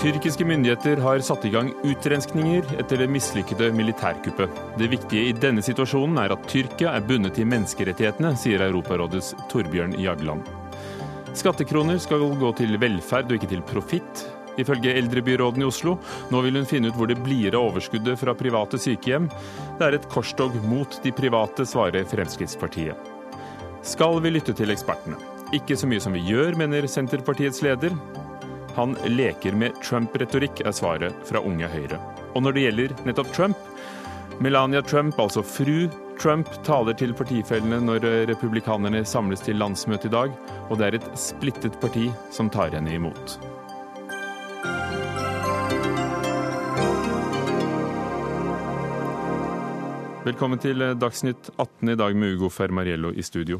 [0.00, 4.60] Tyrkiske myndigheter har satt i gang utrenskninger etter det mislykkede militærkuppet.
[4.80, 9.92] Det viktige i denne situasjonen er at Tyrkia er bundet til menneskerettighetene, sier Europarådets Torbjørn
[10.00, 10.48] Jagland.
[11.36, 14.24] Skattekroner skal gå til velferd og ikke til profitt,
[14.56, 15.98] ifølge eldrebyråden i Oslo.
[16.32, 19.28] Nå vil hun finne ut hvor det blir av overskuddet fra private sykehjem.
[19.76, 23.12] Det er et korstog mot de private, svarer Fremskrittspartiet.
[23.84, 25.20] Skal vi lytte til ekspertene?
[25.60, 27.92] Ikke så mye som vi gjør, mener Senterpartiets leder.
[28.76, 31.98] Han leker med Trump-retorikk, er svaret fra Unge Høyre.
[32.34, 33.64] Og når det gjelder nettopp Trump,
[34.40, 35.88] Melania Trump, altså fru
[36.20, 40.36] Trump, taler til partifellene når republikanerne samles til landsmøte i dag,
[40.68, 43.40] og det er et splittet parti som tar henne imot.
[50.20, 53.58] Velkommen til Dagsnytt 18 i dag med Ugo Fermariello i studio.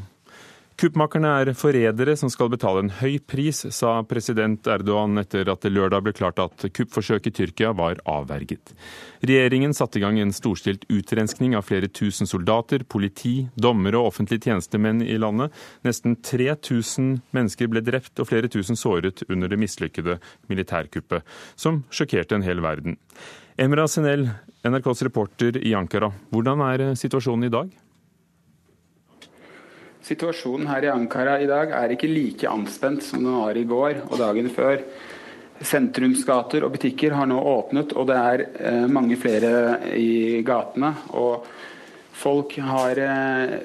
[0.80, 5.75] Kuppmakerne er forrædere som skal betale en høy pris, sa president Erdogan etter at det
[5.75, 8.73] lørdag ble klart at kuppforsøket i Tyrkia var avverget.
[9.20, 14.47] Regjeringen satte i gang en storstilt utrenskning av flere tusen soldater, politi, dommere og offentlige
[14.47, 15.53] tjenestemenn i landet.
[15.84, 20.17] Nesten 3000 mennesker ble drept og flere tusen såret under det mislykkede
[20.48, 21.28] militærkuppet,
[21.61, 22.97] som sjokkerte en hel verden.
[23.61, 24.31] Emra Senel,
[24.64, 27.78] NRKs reporter i Ankara, hvordan er situasjonen i dag?
[30.06, 34.05] Situasjonen her i Ankara i dag er ikke like anspent som den var i går
[34.09, 34.81] og dagen før.
[35.61, 40.95] Sentrumsgater og butikker har nå åpnet, og det er eh, mange flere i gatene.
[41.20, 41.45] Og
[42.17, 43.59] folk har eh,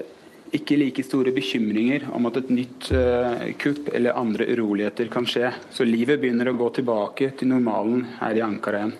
[0.56, 5.54] ikke like store bekymringer om at et nytt eh, kupp eller andre uroligheter kan skje.
[5.72, 8.96] Så livet begynner å gå tilbake til normalen her i Ankara igjen.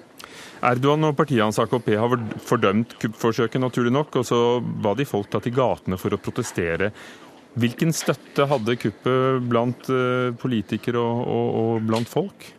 [0.66, 5.30] Erdogan og partiet hans AKP har fordømt kuppforsøket, naturlig nok, og så ba de folk
[5.32, 6.92] ta til gatene for å protestere.
[7.56, 12.50] Hvilken støtte hadde kuppet blant eh, politikere og, og, og blant folk?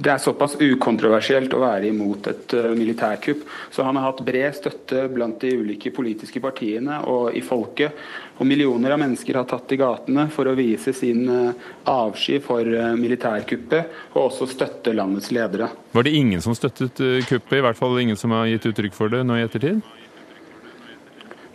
[0.00, 3.42] Det er såpass ukontroversielt å være imot et uh, militærkupp.
[3.68, 7.98] Så han har hatt bred støtte blant de ulike politiske partiene og i folket.
[8.40, 12.64] Og millioner av mennesker har tatt i gatene for å vise sin uh, avsky for
[12.64, 15.68] uh, militærkuppet, og også støtte landets ledere.
[15.92, 16.96] Var det ingen som støttet
[17.28, 19.82] kuppet, i hvert fall ingen som har gitt uttrykk for det nå i ettertid?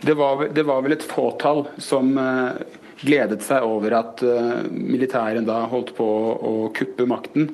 [0.06, 2.14] Det var, det var vel et fåtall som
[3.00, 7.50] gledet seg over at militæren militæret da holdt på å kuppe makten.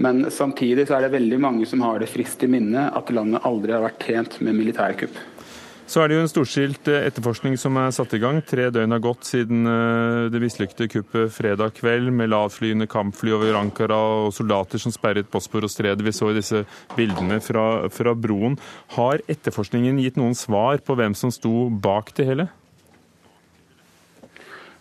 [0.00, 3.44] Men samtidig så er det veldig mange som har det frist i minne at landet
[3.48, 5.18] aldri har vært tjent med militærkupp.
[5.90, 8.36] Så er det jo en storstilt eh, etterforskning som er satt i gang.
[8.46, 13.58] Tre døgn har gått siden eh, det mislykte kuppet fredag kveld, med lavflyende kampfly over
[13.58, 16.04] Ankara og soldater som sperret Bosporos-stredet.
[16.06, 16.62] Vi så i disse
[16.94, 18.54] bildene fra, fra broen.
[18.94, 22.46] Har etterforskningen gitt noen svar på hvem som sto bak det hele?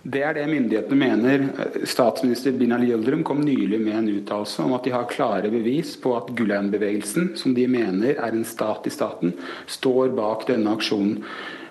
[0.02, 1.42] Det er det myndighetene mener.
[1.84, 6.14] Statsminister Binali Yildirim kom nylig med en uttalelse om at de har klare bevis på
[6.16, 9.34] at Gulen-bevegelsen, som de mener er en stat i staten,
[9.68, 11.18] står bak denne aksjonen.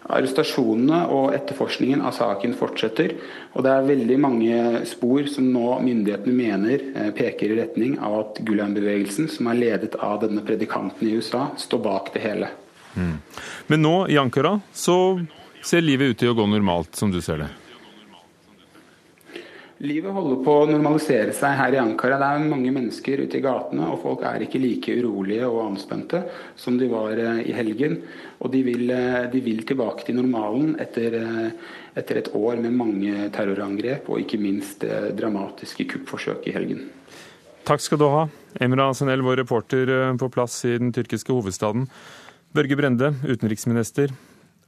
[0.08, 3.14] Arrestasjonene og etterforskningen av saken fortsetter.
[3.56, 8.18] Og det er veldig mange spor som nå myndighetene mener eh, peker i retning av
[8.22, 12.52] at Gulen-bevegelsen, som er ledet av denne predikanten i USA, står bak det hele.
[12.92, 13.16] Mm.
[13.72, 14.98] Men nå i Ankara så
[15.64, 17.48] ser livet ut til å gå normalt, som du ser det?
[19.78, 22.16] Livet holder på å normalisere seg her i Ankara.
[22.18, 26.24] Det er mange mennesker ute i gatene, og folk er ikke like urolige og anspente
[26.58, 27.94] som de var eh, i helgen.
[28.42, 32.74] Og de vil, eh, de vil tilbake til normalen etter, eh, etter, et år med
[32.74, 34.82] mange terrorangrep og ikke minst
[35.14, 36.88] dramatiske kuppforsøk i helgen.
[37.68, 38.24] Takk skal du ha,
[38.58, 41.86] Emra Asenel, vår reporter på plass i den tyrkiske hovedstaden.
[42.56, 44.10] Børge Brende, utenriksminister.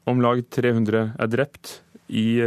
[0.07, 2.39] Om lag 300 er drept i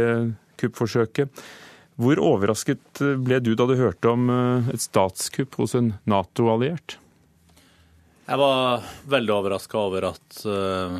[0.60, 1.44] kuppforsøket.
[1.94, 6.96] Hvor overrasket ble du da du hørte om eh, et statskupp hos en Nato-alliert?
[8.24, 8.82] Jeg var
[9.12, 10.96] veldig overraska over at eh,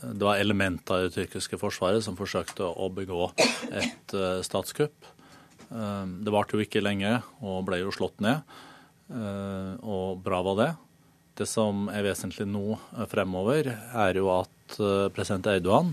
[0.00, 3.28] det var elementer i det tyrkiske forsvaret som forsøkte å begå
[3.68, 4.96] et eh, statskupp.
[5.70, 7.12] Det varte jo ikke lenge
[7.46, 8.40] og ble jo slått ned,
[9.86, 10.70] og bra var det.
[11.38, 12.74] Det som er vesentlig nå
[13.06, 14.74] fremover, er jo at
[15.14, 15.92] president Eiduan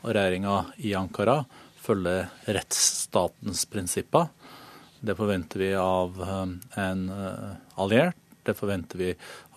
[0.00, 1.42] og regjeringa i Ankara
[1.88, 4.28] følge rettsstatens prinsipper.
[5.00, 6.46] Det forventer vi av eh,
[6.82, 9.10] en eh, alliert, det forventer vi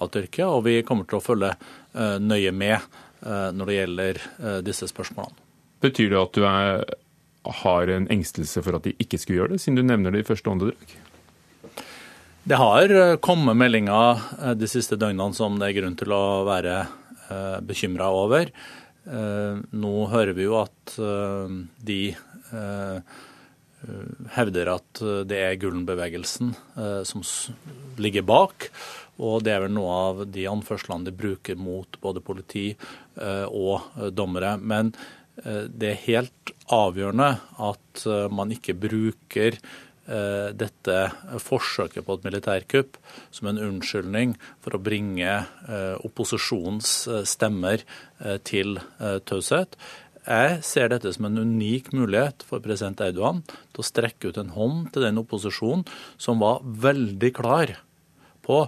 [0.04, 2.92] av Tyrkia, og vi kommer til å følge eh, nøye med
[3.22, 4.20] når det gjelder
[4.66, 5.44] disse spørsmålene.
[5.86, 6.80] Betyr det at du er,
[7.62, 10.26] har en engstelse for at de ikke skulle gjøre det, siden du nevner det i
[10.26, 10.96] første åndedrag?
[12.50, 14.24] Det har kommet meldinger
[14.58, 16.80] de siste døgnene som det er grunn til å være
[17.70, 18.50] bekymra over.
[19.02, 23.20] Eh, nå hører vi jo at eh, de eh,
[24.36, 26.52] hevder at det er Gulen-bevegelsen
[27.10, 27.24] som
[27.98, 28.68] ligger bak.
[29.18, 32.68] Og det er vel noe av de anførslene de bruker mot både politi
[33.18, 34.52] og dommere.
[34.62, 34.94] Men
[35.34, 39.58] det er helt avgjørende at man ikke bruker
[40.58, 40.98] dette
[41.44, 42.98] forsøket på et militærkupp
[43.32, 47.86] som en unnskyldning for å bringe eh, opposisjonens eh, stemmer
[48.46, 48.76] til
[49.26, 49.74] taushet.
[50.22, 54.52] Jeg ser dette som en unik mulighet for president Erdogan til å strekke ut en
[54.54, 55.88] hånd til den opposisjonen
[56.22, 57.74] som var veldig klar
[58.46, 58.62] på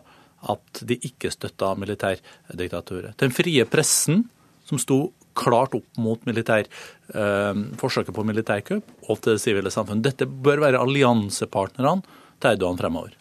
[0.49, 3.13] at de ikke støtta militærdiktaturet.
[3.21, 4.25] Den frie pressen,
[4.65, 5.05] som sto
[5.38, 6.68] klart opp mot militær,
[7.13, 10.03] eh, forsøket på militærkupp og til det sivile samfunn.
[10.06, 12.03] Dette bør være alliansepartnerne
[12.39, 13.18] til Erdogan fremover.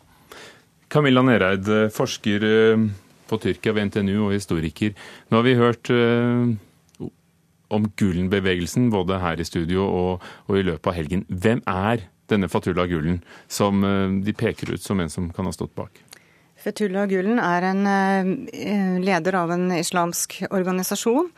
[0.92, 2.90] Camilla Nereid, forsker eh,
[3.32, 4.92] på Tyrkia ved NTNU og historiker.
[5.30, 6.52] Nå har vi hørt eh,
[7.72, 11.24] om Gulen-bevegelsen både her i studio og, og, i løpet av helgen.
[11.28, 15.54] Hvem er denne Fatullah Gulen, som eh, de peker ut som en som kan ha
[15.54, 16.02] stått bak?
[16.62, 21.32] Fetullah Gulen er en eh, leder av en islamsk organisasjon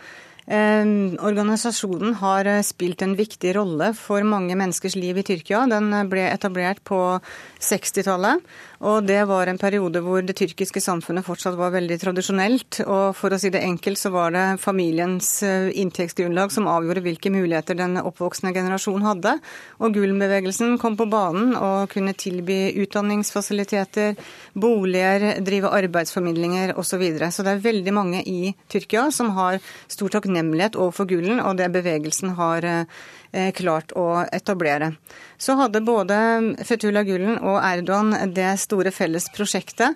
[0.46, 5.64] organisasjonen har eh, spilt en viktig rolle for mange menneskers liv i Tyrkia.
[5.70, 7.19] Den eh, ble etablert på
[7.64, 8.43] 60-tallet,
[8.85, 12.82] og det var en periode hvor det tyrkiske samfunnet fortsatt var veldig tradisjonelt.
[12.85, 17.32] Og for å si det enkelt, så var det familiens eh, inntektsgrunnlag som avgjorde hvilke
[17.32, 19.38] muligheter den oppvoksende generasjon hadde.
[19.81, 24.20] Og Gulen-bevegelsen kom på banen og kunne tilby utdanningsfasiliteter,
[24.52, 26.93] boliger, drive arbeidsformidlinger osv.
[26.94, 27.26] Så, videre.
[27.35, 29.56] så det er veldig mange i Tyrkia som har
[29.91, 34.94] stor takknemlighet takknemlighet overfor Gulen og det bevegelsen har eh, klart å etablere.
[35.38, 39.94] Så hadde både Fetullah Gulen og Erdogan det store felles prosjektet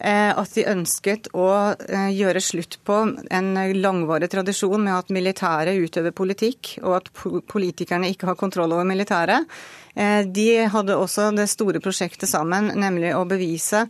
[0.00, 3.00] eh, at de ønsket å eh, gjøre slutt på
[3.30, 3.50] en
[3.80, 7.10] langvarig tradisjon med at militæret utøver politikk, og at
[7.50, 9.46] politikerne ikke har kontroll over militæret.
[9.90, 13.88] De hadde også det store prosjektet sammen, nemlig å bevise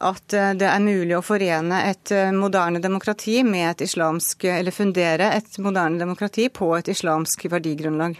[0.00, 4.74] at eh, det er mulig å forene et eh, moderne demokrati med et islamsk Eller
[4.74, 8.18] fundere et moderne demokrati på et islamsk verdigrunnlag.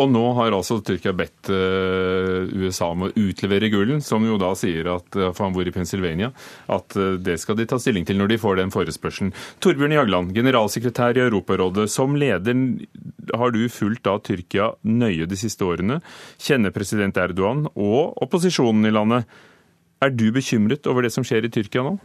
[0.00, 4.88] Og nå har altså Tyrkia bedt USA om å utlevere gullen, som jo da sier
[4.88, 6.30] at for han bor i Pennsylvania,
[6.72, 9.34] at det skal de ta stilling til når de får den forespørselen.
[9.60, 11.84] Torbjørn Jagland, generalsekretær i Europarådet.
[11.92, 12.56] Som leder
[13.36, 16.00] har du fulgt av Tyrkia nøye de siste årene.
[16.40, 19.28] Kjenner president Erdogan og opposisjonen i landet.
[20.00, 21.96] Er du bekymret over det som skjer i Tyrkia nå?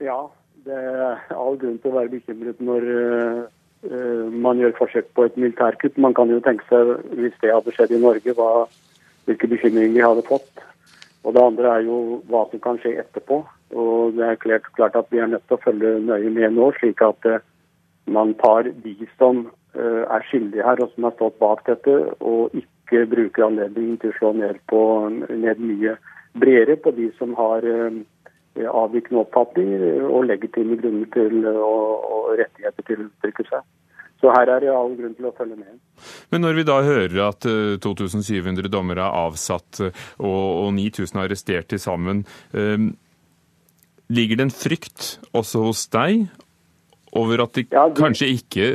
[0.00, 0.20] Ja,
[0.66, 5.38] det er all grunn til å være bekymret når uh, man gjør forsøk på et
[5.40, 5.98] militærkutt.
[5.98, 8.68] Man kan jo tenke seg, hvis det hadde skjedd i Norge, hva,
[9.26, 10.62] hvilke bekymringer vi hadde fått.
[11.26, 13.40] Og Det andre er jo hva som kan skje etterpå.
[13.74, 16.70] Og Det er klart, klart at vi er nødt til å følge nøye med nå,
[16.78, 17.42] slik at uh,
[18.06, 19.42] man tar de som
[19.74, 24.14] uh, er skyldige her og som har stått bak dette, og ikke bruker anledningen til
[24.14, 24.80] å slå ned på
[25.10, 25.98] ned mye
[26.32, 28.00] bredere på de som har eh,
[28.70, 33.68] avvikende oppfatninger og legitime grunner til og, rettigheter til å uttrykke seg.
[34.20, 35.78] Så her er det all grunn til å følge med.
[36.30, 37.46] Men når vi da hører at
[37.86, 42.24] 2700 eh, dommere er avsatt eh, og, og 9000 er arrestert til sammen,
[44.10, 46.26] ligger det en frykt også hos deg
[47.16, 47.98] over at de ja, det...
[47.98, 48.66] kanskje ikke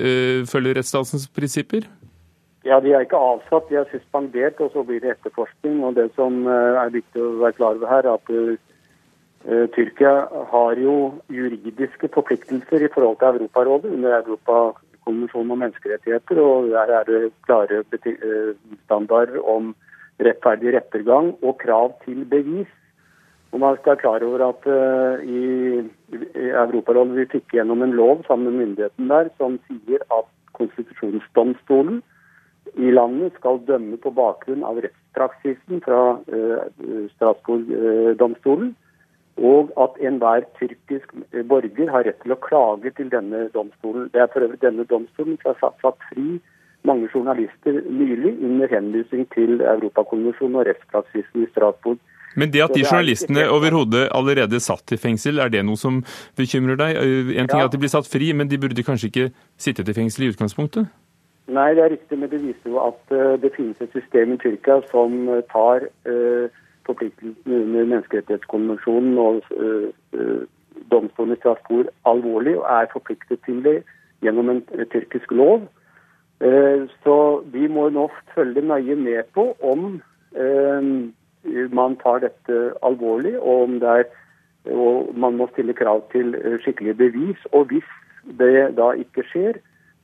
[0.50, 1.86] følger rettsstatens prinsipper?
[2.66, 5.84] Ja, De er ikke avsatt, de er suspendert, og så blir det etterforskning.
[5.86, 10.14] og Det som eh, er viktig å være klar over her, er at uh, Tyrkia
[10.50, 10.96] har jo
[11.30, 16.42] juridiske forpliktelser i forhold til Europarådet under Europakonvensjonen om menneskerettigheter.
[16.42, 17.84] og Der er det klare
[18.88, 19.76] standarder om
[20.18, 22.74] rettferdig rettergang og krav til bevis.
[23.54, 25.86] Og Man skal være klar over at uh, i,
[26.18, 32.02] i Europarådet vi fikk gjennom en lov sammen med myndigheten der som sier at konstitusjonsdomstolen
[32.78, 38.74] i landet skal dømme på bakgrunn av rettspraksisen fra uh, Strasbourg-domstolen,
[39.36, 41.12] og at enhver tyrkisk
[41.50, 44.10] borger har rett til å klage til denne domstolen.
[44.14, 46.38] Det er for øvrig denne domstolen som har satt fri
[46.86, 52.00] mange journalister nylig under henvisning til Europakonvensjonen og rettspraksisen i Strasbourg.
[52.36, 56.02] Men det at de journalistene overhodet allerede satt i fengsel, er det noe som
[56.36, 57.00] bekymrer deg?
[57.40, 59.28] En ting er at de blir satt fri, men de burde kanskje ikke
[59.58, 60.92] sittet i fengsel i utgangspunktet?
[61.48, 64.38] Nei, det er riktig, men det viser jo at uh, det finnes et system i
[64.42, 66.50] Tyrkia som uh, tar uh,
[66.86, 69.42] forpliktelsene under menneskerettighetskonvensjonen og
[70.92, 73.80] domstolen i Strasbourg alvorlig, og er forpliktet til det
[74.22, 74.62] gjennom en
[74.94, 75.64] tyrkisk lov.
[77.02, 77.16] Så
[77.50, 78.04] vi må nå
[78.36, 79.98] følge nøye med på om
[81.74, 84.06] man tar dette alvorlig, og om det er
[84.70, 87.50] og man må stille krav til skikkelige bevis.
[87.52, 87.90] Og hvis
[88.38, 89.58] det da ikke skjer,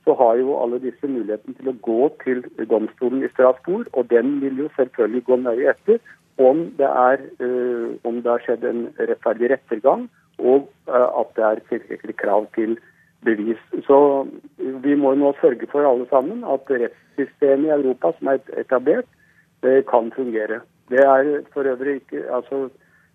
[0.04, 4.40] så har jo alle disse muligheten til å gå til domstolen i Strasbourg, og den
[4.42, 6.00] vil jo selvfølgelig gå nøye etter
[6.42, 10.08] om det, er, uh, om det har skjedd en rettferdig rettergang,
[10.40, 12.78] og uh, at det er tilstrekkelig krav til
[13.22, 13.60] bevis.
[13.86, 14.26] Så
[14.58, 19.06] vi må nå sørge for alle sammen at rettssystemet i Europa som er etablert,
[19.62, 20.64] det kan fungere.
[20.90, 22.66] Det er for øvrig ikke altså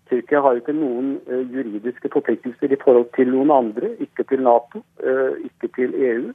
[0.08, 1.18] Tyrkia har jo ikke noen
[1.52, 4.80] juridiske forpliktelser i forhold til noen andre, ikke til Nato,
[5.44, 6.30] ikke til EU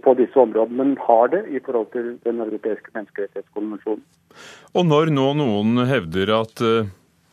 [0.00, 4.04] på disse områdene, men har det i forhold til Den europeiske menneskerettighetskonvensjonen.
[4.74, 6.88] Og når nå noen hevder at uh,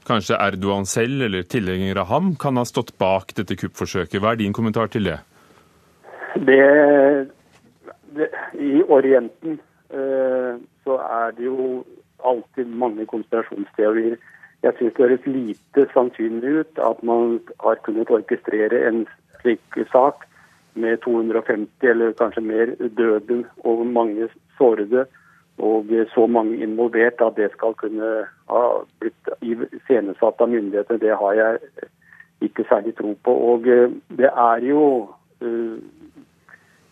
[0.07, 4.41] kanskje Erdogan selv eller tilhengere av ham kan ha stått bak dette kuppforsøket, hva er
[4.41, 5.19] din kommentar til det?
[6.35, 6.61] Det,
[8.17, 11.83] det I Orienten så er det jo
[12.25, 14.17] alltid mange konspirasjonsteorier.
[14.63, 19.05] Jeg syns det høres lite sannsynlig ut at man har kunnet orkestrere en
[19.39, 20.25] slik sak
[20.79, 25.05] med 250 eller kanskje mer døde og mange sårede
[25.59, 28.09] og så mange involvert at det skal kunne
[28.47, 28.63] ha
[28.99, 31.01] blitt iscenesatt av myndighetene.
[31.01, 31.59] Det har jeg
[32.47, 33.33] ikke særlig tro på.
[33.53, 34.83] Og eh, det er jo
[35.43, 35.79] eh,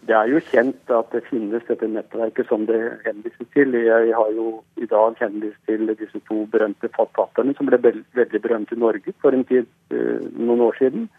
[0.07, 3.75] det er jo kjent at det finnes dette nettverket som det henvises til.
[3.75, 7.79] Jeg har jo i dag henvist til disse to berømte forfatterne som ble
[8.15, 11.09] veldig berømte i Norge for en tid, eh, noen år siden.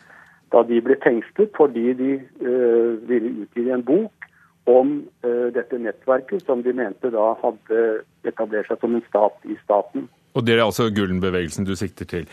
[0.53, 2.13] Da de ble fengslet fordi de
[2.45, 4.29] uh, ville utgi en bok
[4.69, 7.85] om uh, dette nettverket som de mente da hadde
[8.29, 10.09] etablert seg som en stat i staten.
[10.37, 12.29] Og det er altså Gullen-bevegelsen du sikter til.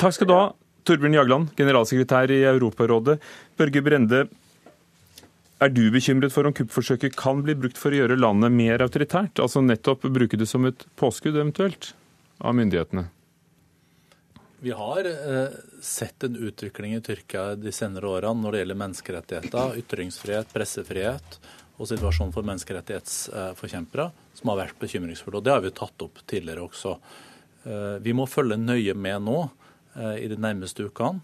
[0.00, 0.44] Takk skal du ha,
[0.84, 3.18] Torbjørn Jagland, generalsekretær i Europarådet.
[3.58, 4.24] Børge Brende,
[5.62, 9.40] er du bekymret for om kuppforsøket kan bli brukt for å gjøre landet mer autoritært?
[9.40, 11.92] Altså nettopp bruke det som et påskudd eventuelt
[12.42, 13.06] av myndighetene?
[14.64, 19.76] Vi har eh, sett en utvikling i Tyrkia de senere årene når det gjelder menneskerettigheter,
[19.82, 21.38] ytringsfrihet, pressefrihet
[21.74, 25.36] og situasjonen for menneskerettighetsforkjempere, som har vært bekymringsfull.
[25.36, 26.96] Og det har vi tatt opp tidligere også.
[27.68, 31.20] Eh, vi må følge nøye med nå eh, i de nærmeste ukene,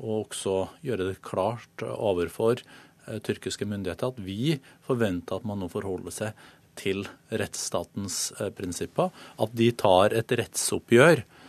[0.00, 2.64] og også gjøre det klart overfor
[3.10, 4.56] Eh, tyrkiske myndigheter at vi
[4.86, 9.10] forventer at man nå forholder seg til rettsstatens eh, prinsipper.
[9.40, 11.39] At de tar et rettsoppgjør eh,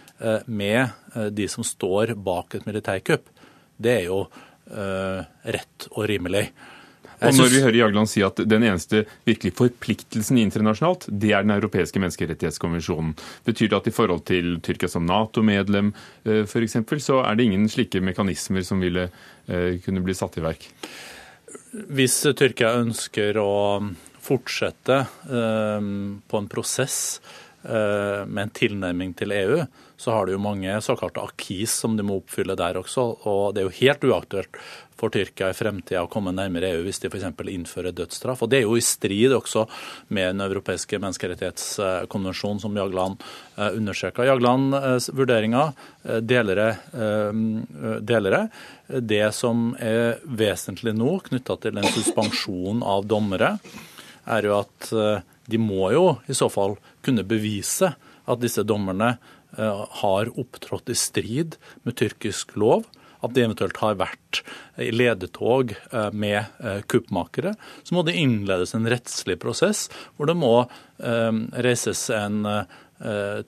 [0.46, 3.30] med de som står bak et militærkupp.
[3.82, 4.25] Det er jo
[4.72, 6.46] rett og rimelig.
[7.22, 11.54] Og når vi hører Jagland si at den eneste virkelig forpliktelsen internasjonalt, det er Den
[11.54, 13.13] europeiske menneskerettighetskonvensjonen.
[13.46, 15.92] Betyr det at i forhold til Tyrkia som Nato-medlem
[16.25, 19.10] f.eks., så er det ingen slike mekanismer som ville
[19.46, 20.66] kunne bli satt i verk?
[21.72, 23.54] Hvis Tyrkia ønsker å
[24.22, 25.86] fortsette eh,
[26.30, 29.58] på en prosess eh, med en tilnærming til EU,
[30.01, 33.03] så har du jo mange såkalte akis som de må oppfylle der også.
[33.30, 34.58] Og det er jo helt uaktuelt
[35.01, 37.25] for Tyrkia i fremtida å komme nærmere EU hvis de f.eks.
[37.53, 38.44] innfører dødsstraff.
[38.44, 39.65] Og Det er jo i strid også
[40.10, 43.22] med Den europeiske menneskerettighetskonvensjonen, som Jagland
[43.58, 44.25] eh, understreka.
[44.25, 45.74] Jaglands vurderinger
[46.22, 46.77] deler
[48.36, 48.44] det.
[49.13, 53.58] Det som er vesentlig nå knytta til en suspensjon av dommere,
[54.30, 59.15] er jo at eh, de må jo i så fall kunne bevise at disse dommerne
[59.58, 62.88] eh, har opptrådt i strid med tyrkisk lov.
[63.22, 64.41] At de eventuelt har vært
[64.81, 67.53] i ledetog eh, med kuppmakere.
[67.86, 70.55] Så må det innledes en rettslig prosess hvor det må
[71.01, 72.63] reises en Eh,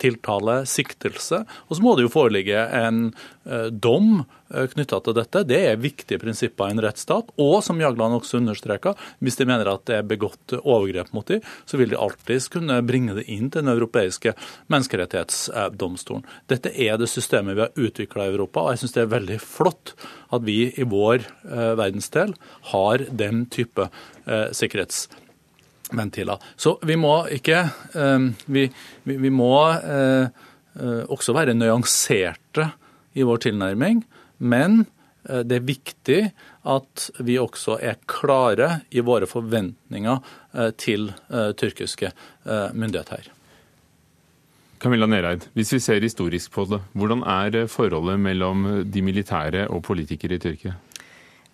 [0.01, 1.43] tiltale, siktelse.
[1.67, 3.03] Og så må det jo foreligge en
[3.45, 5.43] eh, dom eh, knytta til dette.
[5.50, 7.29] Det er viktige prinsipper i en rettsstat.
[7.41, 11.45] Og som Jagland også understreka, hvis de mener at det er begått overgrep mot dem,
[11.69, 14.33] så vil de alltids kunne bringe det inn til Den europeiske
[14.74, 16.25] menneskerettighetsdomstolen.
[16.51, 19.41] Dette er det systemet vi har utvikla i Europa, og jeg syns det er veldig
[19.43, 19.93] flott
[20.33, 21.27] at vi i vår
[21.77, 22.33] verdensdel
[22.74, 23.86] har den type
[24.25, 25.23] sikkerhetsdomstol
[25.97, 26.41] ventiler.
[26.55, 27.65] Så vi må ikke
[27.97, 28.67] ehm, Vi,
[29.03, 30.27] vi, må eh,
[30.79, 32.69] eh, også være nyanserte
[33.13, 34.03] i vår tilnærming,
[34.39, 34.85] men
[35.29, 36.21] eh, det er viktig
[36.63, 40.21] at vi også er klare i våre forventninger
[40.79, 41.09] til
[41.59, 42.13] tyrkiske
[42.71, 43.25] myndigheter.
[44.79, 49.83] Camilla Nereid, hvis vi ser historisk på det, hvordan er forholdet mellom de militære og
[49.83, 50.77] politikere i Tyrkia?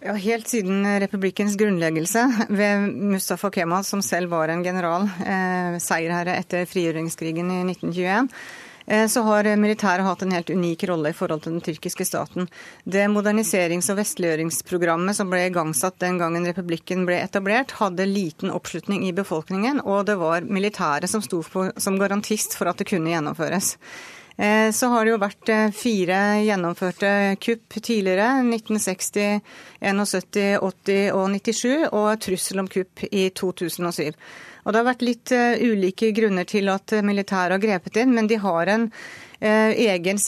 [0.01, 6.38] Ja, Helt siden republikkens grunnleggelse ved Mustafa Kemal, som selv var en general, eh, seierherre
[6.39, 8.29] etter frigjøringskrigen i 1921,
[8.88, 12.48] eh, så har militæret hatt en helt unik rolle i forhold til den tyrkiske staten.
[12.86, 19.03] Det moderniserings- og vestliggjøringsprogrammet som ble igangsatt den gangen republikken ble etablert, hadde liten oppslutning
[19.03, 23.12] i befolkningen, og det var militæret som sto for, som garantist for at det kunne
[23.12, 23.75] gjennomføres.
[24.39, 27.10] Eh, så har det jo vært eh, fire gjennomførte
[27.43, 28.38] kupp tidligere.
[28.48, 29.41] 1960,
[29.84, 34.13] 71, 80 og 97, og trussel om kupp i 2007.
[34.63, 38.38] Og Det har vært litt ulike grunner til at militæret har grepet inn, men de
[38.38, 38.84] har en
[39.39, 40.19] egen,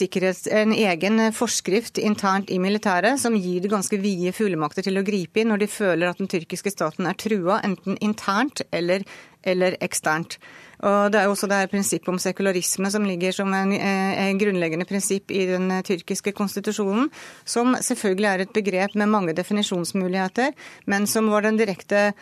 [0.56, 5.44] en egen forskrift internt i militæret som gir det ganske vide fullmakter til å gripe
[5.44, 9.04] inn når de føler at den tyrkiske staten er trua, enten internt eller,
[9.44, 10.40] eller eksternt.
[10.82, 14.38] Og Det er også det her prinsippet om sekularisme som ligger som en, eh, en,
[14.38, 17.10] grunnleggende prinsipp i den eh, tyrkiske konstitusjonen,
[17.44, 20.52] som selvfølgelig er et begrep med mange definisjonsmuligheter,
[20.86, 22.12] men som var den direkte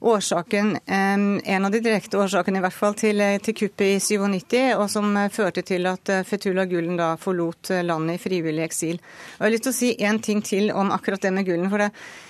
[0.00, 4.74] årsaken, en av de direkte årsakene i hvert fall til, eh, til kuppet i 97,
[4.76, 8.96] og som førte til at Fetullah Gulen da forlot landet i frivillig eksil.
[9.00, 11.70] Og jeg har lyst til å si en ting til om akkurat det med Gulen.
[11.70, 12.29] for det Eh,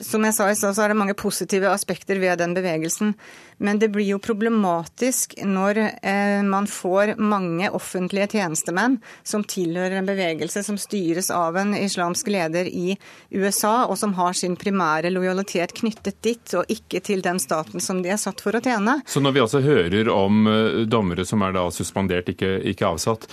[0.00, 3.12] som jeg sa i stad, så er det mange positive aspekter ved den bevegelsen.
[3.58, 10.08] Men det blir jo problematisk når eh, man får mange offentlige tjenestemenn som tilhører en
[10.08, 12.94] bevegelse som styres av en islamsk leder i
[13.34, 18.02] USA, og som har sin primære lojalitet knyttet dit, og ikke til den staten som
[18.04, 19.00] de er satt for å tjene.
[19.10, 23.26] Så når vi altså hører om eh, dommere som er da suspendert, ikke, ikke avsatt,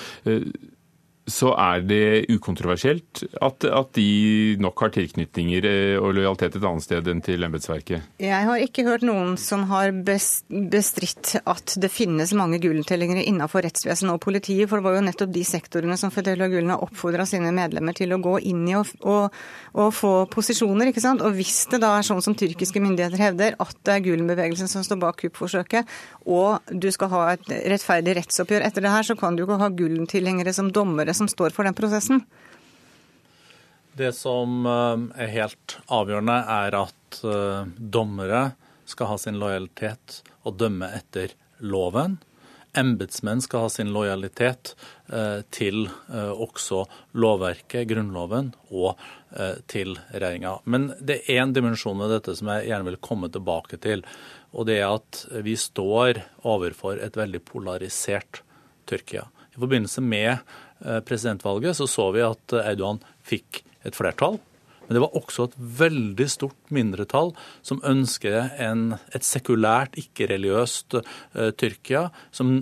[1.25, 6.85] så er det ukontroversielt at, at, de nok har tilknytninger eh, og lojalitet et annet
[6.85, 8.05] sted enn til embetsverket?
[8.21, 14.13] Jeg har ikke hørt noen som har bestridt at det finnes mange Gulen-tilhengere innenfor rettsvesenet
[14.13, 17.49] og politiet, for det var jo nettopp de sektorene som Fedela Gulen har oppfordra sine
[17.55, 19.33] medlemmer til å gå inn i og, og,
[19.73, 20.91] og, få posisjoner.
[20.91, 21.25] ikke sant?
[21.25, 24.85] Og hvis det da er sånn som tyrkiske myndigheter hevder, at det er Gulen-bevegelsen som
[24.85, 25.89] står bak kuppforsøket,
[26.29, 29.73] og du skal ha et rettferdig rettsoppgjør etter det her, så kan du ikke ha
[29.73, 32.23] Gulen-tilhengere som dommere som står for den prosessen?
[33.95, 38.49] Det som eh, er helt avgjørende, er at eh, dommere
[38.85, 41.31] skal ha sin lojalitet og dømme etter
[41.63, 42.17] loven.
[42.75, 44.73] Embetsmenn skal ha sin lojalitet
[45.07, 46.81] eh, til også
[47.15, 48.99] lovverket, Grunnloven, og
[49.71, 50.53] til regjeringa.
[50.63, 54.03] Men det er én dimensjon ved dette som jeg gjerne vil komme tilbake til.
[54.55, 58.43] Og det er at vi står overfor et veldig polarisert
[58.87, 59.25] Tyrkia.
[59.55, 60.37] I forbindelse med
[61.07, 64.39] presidentvalget, så så vi at Erdogan fikk et flertall.
[64.87, 67.31] Men det var også et veldig stort mindretall
[67.65, 72.59] som ønsker en, et sekulært, ikke-religiøst uh, Tyrkia, som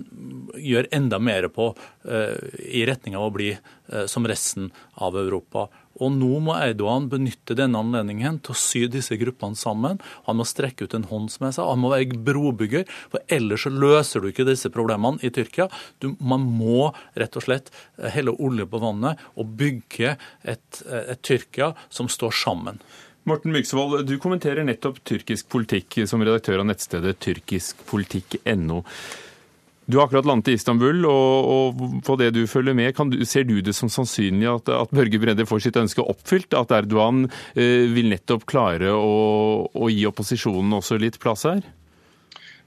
[0.56, 4.70] gjør enda mer på uh, i retning av å bli uh, som resten
[5.04, 5.68] av Europa.
[6.02, 10.00] Og nå må Eidogan benytte denne anledningen til å sy disse gruppene sammen.
[10.28, 11.68] Han må strekke ut en hånd, som jeg sa.
[11.70, 15.68] Han må være brobygger, for ellers så løser du ikke disse problemene i Tyrkia.
[16.02, 17.72] Du, man må rett og slett
[18.14, 22.82] helle olje på vannet og bygge et, et Tyrkia som står sammen.
[23.24, 28.82] Morten Myksvold, du kommenterer nettopp tyrkisk politikk som redaktør av nettstedet tyrkiskpolitikk.no.
[29.86, 33.44] Du har akkurat landet i Istanbul, og, og på det du følger med, du, ser
[33.44, 36.56] du det som sannsynlig at, at Børge Brende får sitt ønske oppfylt?
[36.56, 41.60] At Erdogan eh, vil nettopp klare å, å, gi opposisjonen også litt plass her?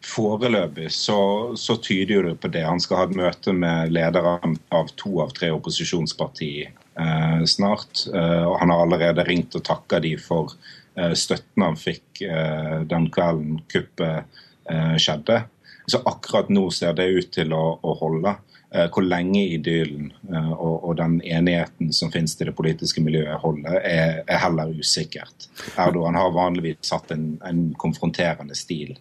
[0.05, 1.17] Foreløpig så,
[1.57, 2.61] så tyder det på det.
[2.67, 4.37] Han skal ha et møte med ledere
[4.77, 8.05] av to av tre opposisjonspartier eh, snart.
[8.13, 10.53] Eh, og han har allerede ringt og takka de for
[10.93, 15.47] eh, støtten han fikk eh, den kvelden kuppet eh, skjedde.
[15.91, 18.35] Så akkurat nå ser det ut til å, å holde.
[18.69, 23.39] Eh, hvor lenge idyllen eh, og, og, den enigheten som finnes i det politiske miljøet
[23.39, 25.47] holder, er, er heller usikkert.
[25.79, 28.97] Erdogan har vanligvis satt en, en konfronterende stil.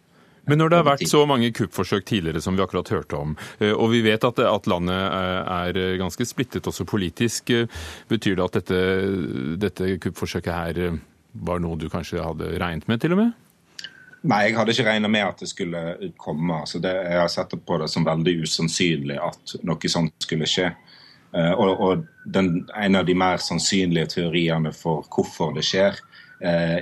[0.47, 3.73] Men når det har vært så mange kuppforsøk tidligere som vi akkurat hørte om, eh,
[3.75, 5.19] og vi vet at, at landet
[5.75, 7.51] er ganske splittet også politisk,
[8.07, 8.85] betyr det at dette,
[9.67, 11.01] dette kuppforsøket her
[11.43, 13.35] var noe du kanskje hadde regnet med, til og med?
[14.27, 16.61] Nei, jeg hadde ikke regna med at det skulle komme.
[16.67, 20.73] så det, jeg har sett på det som veldig usannsynlig at noe sånt skulle skje.
[21.37, 25.99] Uh, og, og den, En av de mer sannsynlige teoriene for hvorfor det skjer,
[26.43, 26.79] uh,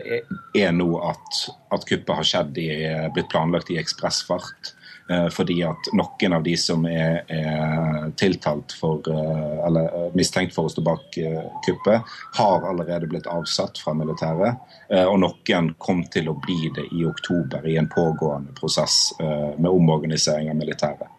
[0.57, 1.43] er nå at,
[1.75, 2.71] at kuppet har skjedd i,
[3.17, 4.75] blitt planlagt i ekspressfart.
[5.09, 10.55] Eh, fordi at noen av de som er, er tiltalt for, eh, eller eh, mistenkt
[10.57, 11.19] for å stå bak
[11.67, 14.61] kuppet, har allerede blitt avsatt fra militæret.
[14.95, 20.51] Og noen kom til å bli det i oktober i en pågående prosess med omorganisering
[20.53, 21.14] av militæret.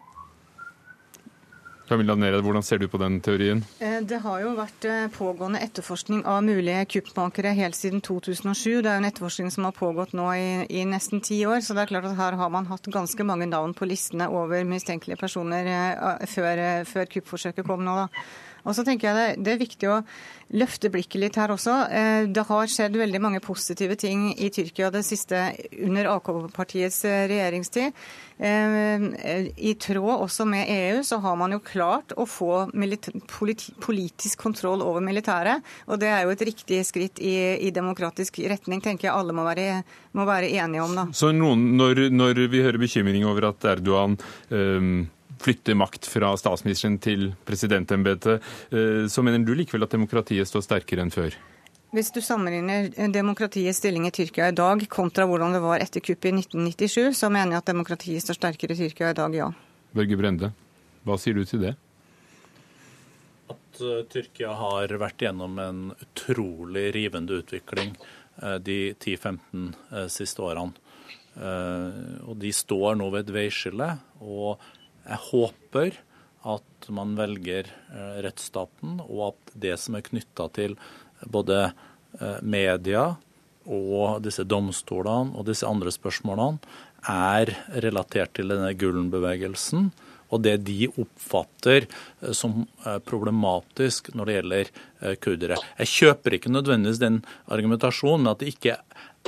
[1.88, 3.60] Camilla Nered, hvordan ser du på den teorien?
[3.78, 8.82] Eh, det har jo vært eh, pågående etterforskning av mulige kuppmakere helt siden 2007.
[8.82, 11.62] Det er jo en etterforskning som har pågått nå i, i, nesten ti år.
[11.62, 14.66] Så det er klart at her har man hatt ganske mange navn på listene over
[14.66, 17.96] mistenkelige personer eh, før, før kuppforsøket kom nå.
[18.02, 18.26] da.
[18.66, 20.00] Og så tenker jeg det, det er viktig å
[20.54, 21.74] løfte blikket litt her også.
[21.90, 25.48] Eh, det har skjedd veldig mange positive ting i Tyrkia det siste
[25.82, 28.06] under AK-partiets eh, regjeringstid.
[28.36, 35.00] I tråd også med EU så har man jo klart å få politisk kontroll over
[35.00, 35.64] militæret.
[35.88, 37.32] Og det er jo et riktig skritt i,
[37.64, 39.80] i demokratisk retning, tenker jeg alle må være,
[40.12, 40.92] må være enige om.
[41.00, 41.08] da.
[41.16, 44.20] Så noen, når, når, vi hører bekymring over at Erdogan
[44.52, 45.06] um
[45.46, 48.42] flytte makt fra statsministeren til presidentembetet,
[48.74, 51.36] eh, så mener du likevel at demokratiet står sterkere enn før?
[51.94, 56.32] Hvis du sammenligner demokratiets stilling i Tyrkia i dag kontra hvordan det var etter kuppet
[56.32, 59.52] i 1997, så mener jeg at demokratiet står sterkere i Tyrkia i dag, ja.
[59.94, 60.50] Børge Brende,
[61.06, 61.76] hva sier du til det?
[63.54, 67.94] At uh, Tyrkia har vært gjennom en utrolig rivende utvikling
[68.36, 70.82] de 10-15 uh, siste årene.
[72.26, 73.88] og de står nå ved et veiskille.
[74.20, 74.60] og
[75.06, 75.98] jeg håper
[76.46, 80.76] at man velger eh, rettsstaten, og at det som er knytta til
[81.32, 81.70] både
[82.20, 83.08] eh, media
[83.66, 86.60] og disse domstolene og disse andre spørsmålene,
[87.06, 87.52] er
[87.84, 89.90] relatert til denne Gulen-bevegelsen
[90.34, 92.64] og det de oppfatter eh, som
[93.06, 94.72] problematisk når det gjelder
[95.22, 95.58] kurdere.
[95.82, 97.20] Jeg kjøper ikke nødvendigvis den
[97.52, 98.78] argumentasjonen at det ikke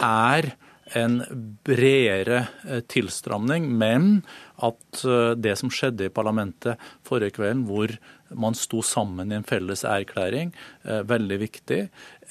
[0.02, 0.52] er
[0.96, 1.18] en
[1.66, 2.46] bredere
[2.88, 4.22] tilstramning, men
[4.64, 7.92] at eh, det som skjedde i parlamentet forrige kvelden, hvor
[8.34, 10.52] man sto sammen i en felles erklæring,
[10.84, 11.80] er eh, veldig viktig.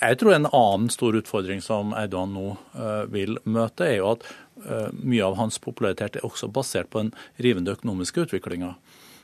[0.01, 4.27] Jeg tror en annen stor utfordring som Eidogan nå eh, vil møte, er jo at
[4.57, 7.11] mye av hans popularitet er også basert på den
[7.45, 8.71] rivende økonomiske utviklinga.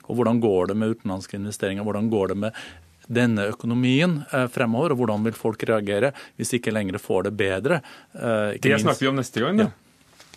[0.05, 1.81] Og hvordan går det med utenlandske investeringer?
[1.87, 2.59] Hvordan går det med
[3.15, 4.19] denne økonomien
[4.53, 7.79] fremover, og hvordan vil folk reagere hvis de ikke lenger får det bedre?
[8.13, 9.69] det snakker vi om neste gang, da.
[9.69, 9.79] Ja.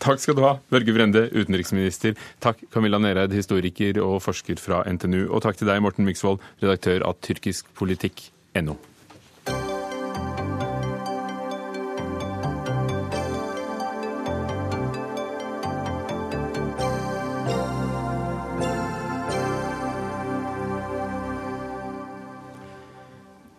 [0.02, 2.16] Takk skal du ha, Børge Brende, utenriksminister.
[2.44, 5.24] Takk, Camilla Nereid, historiker og forsker fra NTNU.
[5.30, 8.76] Og takk til deg, Morten Myksvold, redaktør av tyrkiskpolitikk.no.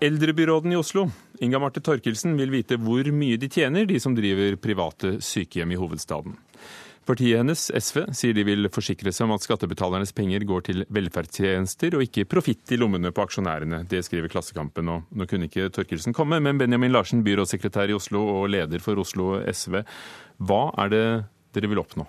[0.08, 1.10] Eldrebyråden i Oslo,
[1.43, 5.80] Inga Marte Torkelsen, vil vite hvor mye de tjener, de som driver private sykehjem i
[5.80, 6.38] hovedstaden.
[7.08, 11.96] Partiet hennes, SV, sier de vil forsikre seg om at skattebetalernes penger går til velferdstjenester
[11.96, 13.86] og ikke profitt i lommene på aksjonærene.
[13.88, 14.91] Det skriver Klassekampen.
[14.91, 19.00] Og nå kunne ikke Torkelsen komme, men Benjamin Larsen, byrådssekretær i Oslo og leder for
[19.00, 19.80] Oslo SV.
[20.43, 21.06] Hva er det
[21.56, 22.08] dere vil oppnå?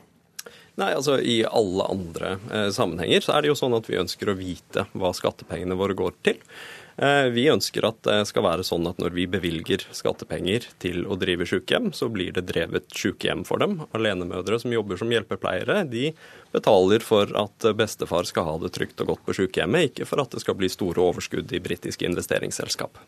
[0.79, 4.31] Nei, altså I alle andre eh, sammenhenger så er det jo sånn at vi ønsker
[4.31, 6.43] å vite hva skattepengene våre går til.
[6.99, 11.15] Eh, vi ønsker at det skal være sånn at når vi bevilger skattepenger til å
[11.21, 13.77] drive sykehjem, så blir det drevet sykehjem for dem.
[13.95, 16.11] Alenemødre som jobber som hjelpepleiere, de
[16.55, 20.35] betaler for at bestefar skal ha det trygt og godt på sykehjemmet, ikke for at
[20.35, 22.99] det skal bli store overskudd i britiske investeringsselskap.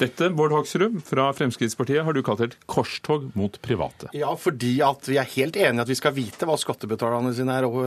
[0.00, 4.08] Dette, Bård Hoksrud fra Fremskrittspartiet, har du kalt et korstog mot private.
[4.16, 7.54] Ja, fordi at vi er helt enige i at vi skal vite hva skattebetalerne sine
[7.58, 7.78] er, og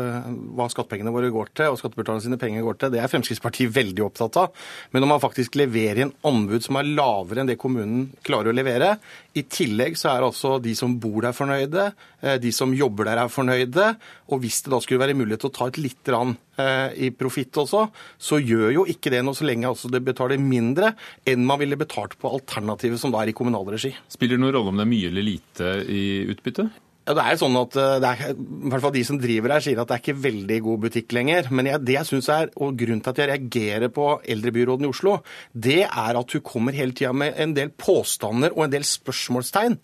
[0.56, 2.94] hva skattepengene våre går til, og skattebetalerne sine penger går til.
[2.94, 4.66] Det er Fremskrittspartiet veldig opptatt av.
[4.94, 8.56] Men når man faktisk leverer en anbud som er lavere enn det kommunen klarer å
[8.56, 8.96] levere,
[9.36, 11.90] i tillegg så er altså de som bor der fornøyde,
[12.22, 13.92] eh, de som jobber der er fornøyde,
[14.32, 17.08] og hvis det da skulle være mulighet til å ta et lite grann Eh, i
[17.12, 17.82] profitt også,
[18.16, 20.94] så gjør jo ikke det noe så lenge altså det betaler mindre
[21.28, 23.96] enn man ville betalt på alternativet som da er i kommunal regi.
[24.14, 26.70] Spiller det noen rolle om det er mye eller lite i utbytte?
[27.06, 29.54] Ja, det er jo sånn at eh, det er, i hvert fall De som driver
[29.54, 31.50] her, sier at det er ikke veldig god butikk lenger.
[31.54, 34.90] Men jeg, det jeg synes er, og grunnen til at jeg reagerer på eldrebyråden i
[34.90, 35.20] Oslo,
[35.54, 39.78] det er at hun kommer hele tida med en del påstander og en del spørsmålstegn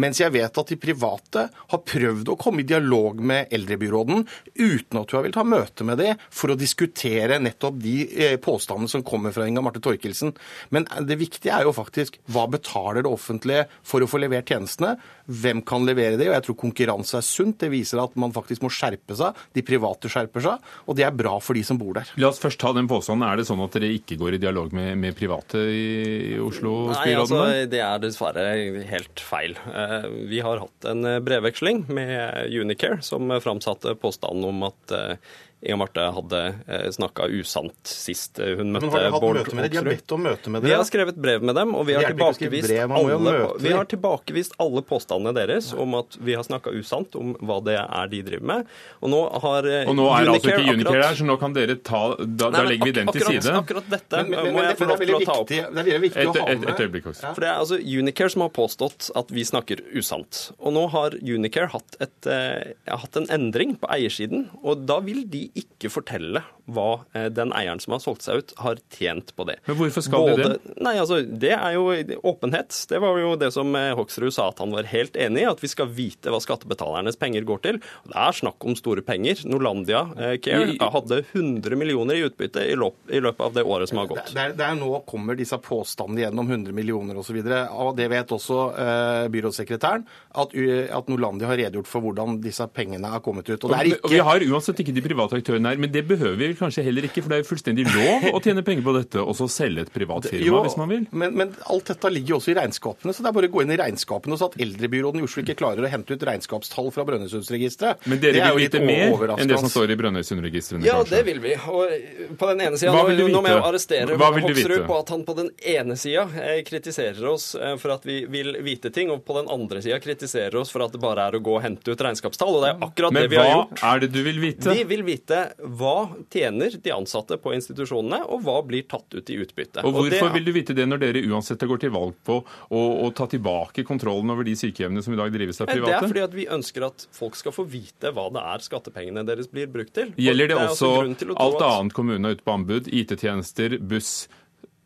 [0.00, 5.00] mens jeg vet at de private har prøvd å komme i dialog med eldrebyråden uten
[5.00, 8.90] at hun har villet ha møte med dem for å diskutere nettopp de eh, påstandene
[8.92, 10.34] som kommer fra Inga Marte Torkelsen.
[10.74, 14.96] Men det viktige er jo faktisk hva betaler det offentlige for å få levert tjenestene?
[15.26, 16.28] Hvem kan levere det?
[16.30, 17.58] Og jeg tror konkurranse er sunt.
[17.62, 19.38] Det viser at man faktisk må skjerpe seg.
[19.56, 22.12] De private skjerper seg, og det er bra for de som bor der.
[22.20, 23.26] La oss først ta den påstanden.
[23.26, 26.76] Er det sånn at dere ikke går i dialog med, med private i Oslo?
[26.92, 28.46] Nei, altså, det er dessverre
[28.90, 29.56] helt feil.
[29.86, 35.18] Eh, vi har hatt en brevveksling med Unicare, som framsatte påstanden om at eh,
[35.66, 39.64] Inga Marte hadde eh, snakka usant sist hun møtte Bård Hoksrud.
[39.66, 40.70] De har bedt om møte med dere?
[40.70, 43.32] Vi har skrevet brev med dem, og vi har, tilbakevist alle,
[43.64, 47.78] vi har tilbakevist alle påstandene deres om at vi har snakka usant om hva det
[47.82, 48.70] er de driver med.
[49.02, 51.78] Og nå har eh, Og nå er altså ikke Unicare der, så nå kan dere
[51.82, 53.56] ta Da, da legger vi den til side.
[53.58, 55.50] Akkurat dette men, men, må jeg få lov til å ta opp.
[55.50, 56.68] Det er viktig å ha med.
[56.70, 57.32] Et øyeblikk også.
[57.32, 60.42] For det er altså Unicare som har påstått at vi snakker usant.
[60.60, 65.24] Og nå har Unicare hatt, et, eh, hatt en endring på eiersiden, og da vil
[65.30, 69.46] de ikke fortelle hva eh, den eieren som har solgt seg ut, har tjent på
[69.48, 69.58] det.
[69.68, 70.74] Men hvorfor skal de det?
[70.82, 71.86] Nei, altså, Det er jo
[72.26, 72.74] åpenhet.
[72.90, 75.62] Det var jo det som eh, Hoksrud sa at han var helt enig i, at
[75.62, 77.80] vi skal vite hva skattebetalernes penger går til.
[78.08, 79.44] Det er snakk om store penger.
[79.46, 83.92] Norlandia eh, Care hadde 100 millioner i utbytte i, løp, i løpet av det året
[83.92, 84.34] som har gått.
[84.34, 87.38] Der, der er nå kommer disse påstandene gjennom 100 millioner osv.
[87.46, 90.06] Og det vet også eh, byrådssekretæren,
[90.42, 90.58] at,
[90.98, 93.60] at Norlandia har redegjort for hvordan disse pengene har kommet ut.
[93.62, 94.12] Og det er ikke...
[94.16, 97.22] vi har uansett ikke de private aktørene her, men det behøver vi kanskje heller ikke,
[97.22, 99.92] for det er jo fullstendig lov å tjene penger på dette, og så selge et
[99.94, 101.06] privat firma Jo, hvis man vil.
[101.12, 103.64] Men, men alt dette ligger jo også i regnskapene, så det er bare å gå
[103.64, 106.90] inn i regnskapene og så at eldrebyråden i Oslo ikke klarer å hente ut regnskapstall
[106.94, 108.06] fra Brønnøysundsregisteret.
[108.10, 110.86] Men dere Det er jo vil litt vite mer enn det som står i Brønnøysundregistrene,
[110.86, 111.16] Ja, kanskje?
[111.16, 111.54] det vil vi.
[111.66, 115.12] Og på den ene sida nå, vil du nå må jeg arrestere Hoksrud på at
[115.14, 119.10] han på den ene sida eh, kritiserer oss eh, for at vi vil vite ting,
[119.12, 121.62] og på den andre sida kritiserer oss for at det bare er å gå og
[121.64, 122.58] hente ut regnskapstall.
[122.58, 124.72] Og det er akkurat Men det vi har hva er det du vil vite?
[124.76, 125.94] Vi vil vite hva
[126.32, 129.84] tjener de ansatte på institusjonene, og hva blir tatt ut i utbytte.
[129.86, 132.82] Og hvorfor det, vil du vite det når dere uansett går til valg på å,
[133.06, 135.90] å ta tilbake kontrollen over de sykehjemmene som i dag drives av private?
[135.90, 139.26] Det er fordi at vi ønsker at folk skal få vite hva det er skattepengene
[139.26, 140.14] deres blir brukt til.
[140.20, 142.90] Gjelder det altså også grunn til å tro alt annet kommunen har ute på anbud?
[142.92, 144.12] IT-tjenester, buss,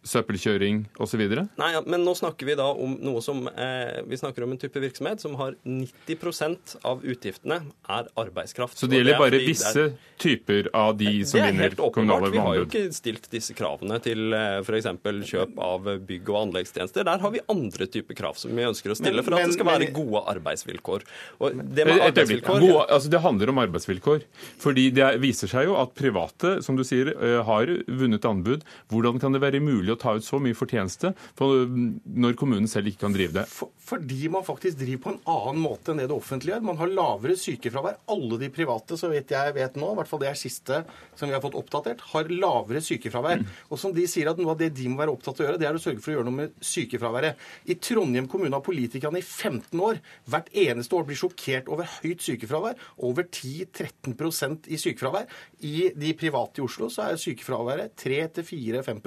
[0.06, 1.22] søppelkjøring osv.?
[1.58, 4.60] Nei, ja, men nå snakker vi da om noe som eh, Vi snakker om en
[4.60, 7.60] type virksomhet som har 90% av utgiftene
[7.90, 8.78] er arbeidskraft.
[8.80, 11.80] Så det gjelder er bare visse er- typer av de som det er vinner helt
[11.80, 12.30] åpenbart.
[12.32, 14.34] Vi har jo ikke stilt disse kravene til
[14.64, 14.88] f.eks.
[15.30, 17.04] kjøp av bygg- og anleggstjenester.
[17.08, 19.48] Der har vi andre typer krav som vi ønsker å stille Men- for at men-
[19.48, 21.06] det skal være gode arbeidsvilkår.
[21.40, 24.22] Og det med arbeidsvilkår Gode, altså det handler om arbeidsvilkår.
[24.60, 28.62] Fordi det er- viser seg jo at private, som du sier, eh, har vunnet anbud.
[28.90, 32.90] Hvordan kan det være mulig å ta ut så mye fortjeneste for når kommunen selv
[32.90, 33.46] ikke kan drive det?
[33.50, 36.66] For, fordi man faktisk driver på en annen måte enn det det offentlige gjør.
[36.66, 38.00] Man har lavere sykefravær.
[38.12, 40.82] Alle de private, så vidt jeg vet nå, i hvert fall det er siste
[41.18, 43.44] som vi har fått oppdatert, har lavere sykefravær.
[43.70, 45.60] Og som de sier at noe av det de må være opptatt av å gjøre,
[45.60, 47.44] det er å sørge for å gjøre noe med sykefraværet.
[47.70, 50.00] I Trondheim kommune har politikerne i 15 år
[50.30, 52.78] hvert eneste år blitt sjokkert over høyt sykefravær.
[53.06, 55.28] Over 10-13% i sykefravær.
[55.66, 59.02] I de private i Oslo så er sykefraværet 3-4-5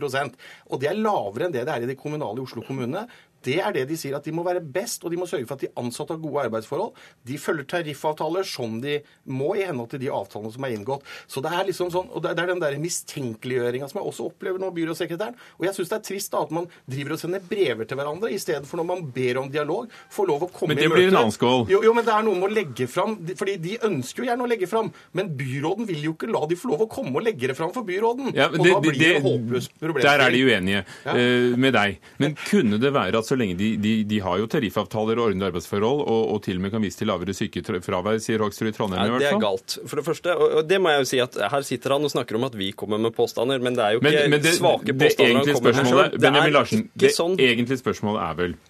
[0.73, 3.05] Og det er lavere enn det det er i de kommunale i Oslo kommune.
[3.43, 5.57] Det er det de sier, at de må være best, og de må sørge for
[5.57, 6.93] at de ansatte har gode arbeidsforhold.
[7.27, 11.05] De følger tariffavtaler som de må i henhold til de avtalene som er inngått.
[11.27, 14.61] Så det er liksom sånn, og det er den der mistenkeliggjøringa som jeg også opplever
[14.61, 15.37] nå, byrådssekretæren.
[15.59, 18.31] Og jeg syns det er trist da at man driver og sender brever til hverandre
[18.33, 20.83] istedenfor når man ber om dialog, får lov å komme i møte.
[20.83, 21.65] Men det blir en annen skål.
[21.71, 24.47] Jo, jo, men det er noe med å legge fram, fordi de ønsker jo gjerne
[24.47, 27.27] å legge fram, men byråden vil jo ikke la de få lov å komme og
[27.27, 28.33] legge det fram for byråden.
[28.37, 30.05] Ja, men og da blir det, det, håpløst problem.
[30.05, 31.13] der er de uenige Ja.
[31.13, 31.99] uh, med deg.
[32.21, 35.49] Men kunne det være at så lenge de, de, de har jo tariffavtaler og ordnede
[35.51, 39.07] arbeidsforhold, og, og til og med kan vise til lavere sykefravær, sier Hoksrud i Trondheim
[39.07, 39.39] i hvert fall.
[39.39, 39.77] det er galt.
[39.89, 42.39] For det første, og det må jeg jo si at her sitter han og snakker
[42.39, 44.99] om at vi kommer med påstander, men det er jo ikke men det, svake det
[45.01, 46.21] påstander han kommer med selv.
[46.21, 48.61] Benjamin Larsen, det sånn egentlige spørsmålet er vel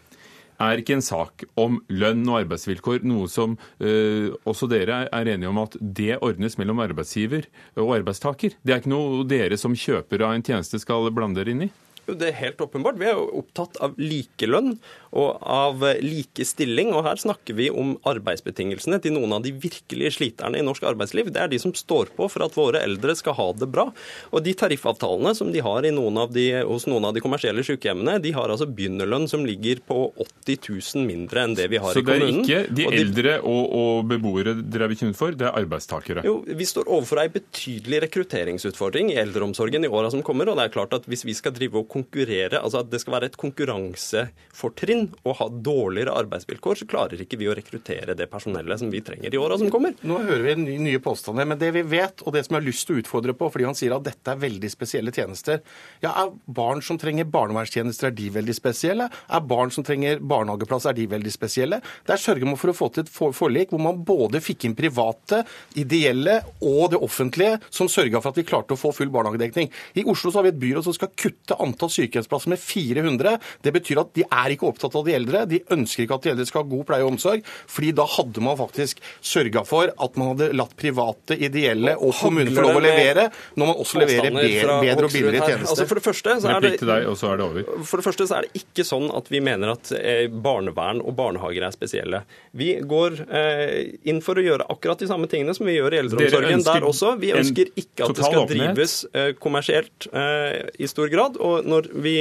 [0.63, 5.49] er ikke en sak om lønn og arbeidsvilkår noe som eh, også dere er enige
[5.49, 7.47] om at det ordnes mellom arbeidsgiver
[7.79, 8.57] og arbeidstaker?
[8.61, 11.71] Det er ikke noe dere som kjøper av en tjeneste skal blande dere inn i?
[12.07, 12.99] Jo, Det helt åpenbart.
[12.99, 14.75] Vi er jo opptatt av likelønn
[15.13, 16.93] og av like likestilling.
[16.93, 21.31] Og her snakker vi om arbeidsbetingelsene til noen av de virkelige sliterne i norsk arbeidsliv.
[21.33, 23.89] Det er de som står på for at våre eldre skal ha det bra.
[24.31, 27.63] Og de tariffavtalene som de har i noen av de, hos noen av de kommersielle
[27.65, 31.93] sykehjemmene, de har altså begynnerlønn som ligger på 80 000 mindre enn det vi har
[31.93, 35.35] Så i det er ikke de Og eldre og, og beboere dere er bekymret for,
[35.37, 36.25] det er arbeidstakere?
[36.27, 40.49] Jo, Vi står overfor ei betydelig rekrutteringsutfordring i eldreomsorgen i åra som kommer.
[40.49, 43.17] og det er klart at Hvis vi skal drive og konkurrere, altså at det skal
[43.17, 48.81] være et konkurransefortrinn å ha dårligere arbeidsvilkår, så klarer ikke vi å rekruttere det personellet
[48.81, 49.95] som vi trenger i åra som kommer.
[50.01, 52.67] Nå hører vi nye, nye påstander, men det vi vet, og det som jeg har
[52.67, 55.61] lyst til å utfordre på, fordi han sier at dette er veldig spesielle tjenester
[56.03, 59.09] Ja, Er barn som trenger barnevernstjenester, er de veldig spesielle?
[59.29, 61.81] Er barn som trenger barnehageplass, er de veldig spesielle?
[62.07, 65.43] Der sørger man for å få til et forlik hvor man både fikk inn private,
[65.79, 69.71] ideelle og det offentlige, som sørga for at vi klarte å få full barnehagedekning.
[69.99, 73.37] I Oslo så har vi et byråd som skal kutte antall sykehjemsplasser med 400.
[73.63, 75.45] Det betyr at de er ikke opptatt av de eldre.
[75.49, 77.43] De ønsker ikke at de eldre skal ha god pleie og omsorg.
[77.67, 82.51] fordi da hadde man faktisk sørga for at man hadde latt private, ideelle og kommuner
[82.53, 85.71] få lov å levere, når man også leverer bedre, bedre og billigere tjenester.
[85.73, 87.85] Altså for det første så er det deg, er.
[87.89, 91.15] For det første så er det ikke sånn at vi mener at eh, barnevern og
[91.17, 92.23] barnehager er spesielle.
[92.57, 93.75] Vi går eh,
[94.09, 97.15] inn for å gjøre akkurat de samme tingene som vi gjør i eldreomsorgen der også.
[97.21, 101.37] Vi ønsker ikke at det skal drives eh, kommersielt i stor grad.
[101.43, 102.15] Og når vi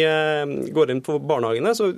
[0.74, 1.90] går inn på barnehagene, så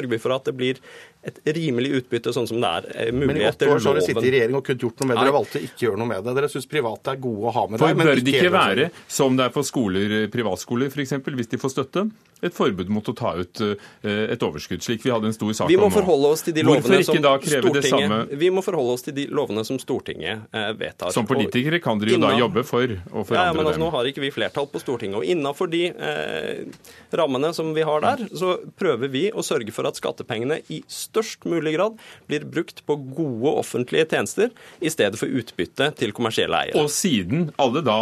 [0.00, 0.80] sørger vi for at det blir
[1.22, 4.06] et rimelig utbytte, sånn som det er eh, Men i åtte år så har dere
[4.06, 5.24] sittet i regjering og kunnet gjort noe med det.
[5.26, 6.34] Dere valgte ikke å gjøre noe med det.
[6.38, 8.88] Dere syns private er gode å ha med For deg, men bør det ikke være,
[9.20, 12.06] som det er for skoler, privatskoler f.eks., hvis de får støtte,
[12.40, 15.68] et forbud mot å ta ut eh, et overskudd, slik vi hadde en stor sak
[15.68, 15.98] Vi må om nå?
[15.98, 18.64] forholde oss til de Hvorfor lovene ikke som da kreve det samme Stortinget Vi må
[18.64, 20.46] forholde oss til de lovene som Stortinget
[20.80, 21.12] vedtar.
[21.12, 23.84] Som politikere kan dere jo da jobbe for å Ja, ja, men altså, dem.
[23.84, 25.20] Nå har ikke vi flertall på Stortinget.
[25.20, 26.80] Og innafor de eh,
[27.20, 30.80] rammene som vi har der, så prøver vi å sørge for at skattepengene i
[31.10, 31.98] størst mulig grad
[32.30, 36.80] blir brukt på gode offentlige tjenester i stedet for utbytte til kommersielle eiere.
[36.80, 38.00] Og siden alle da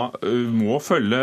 [0.52, 1.22] må følge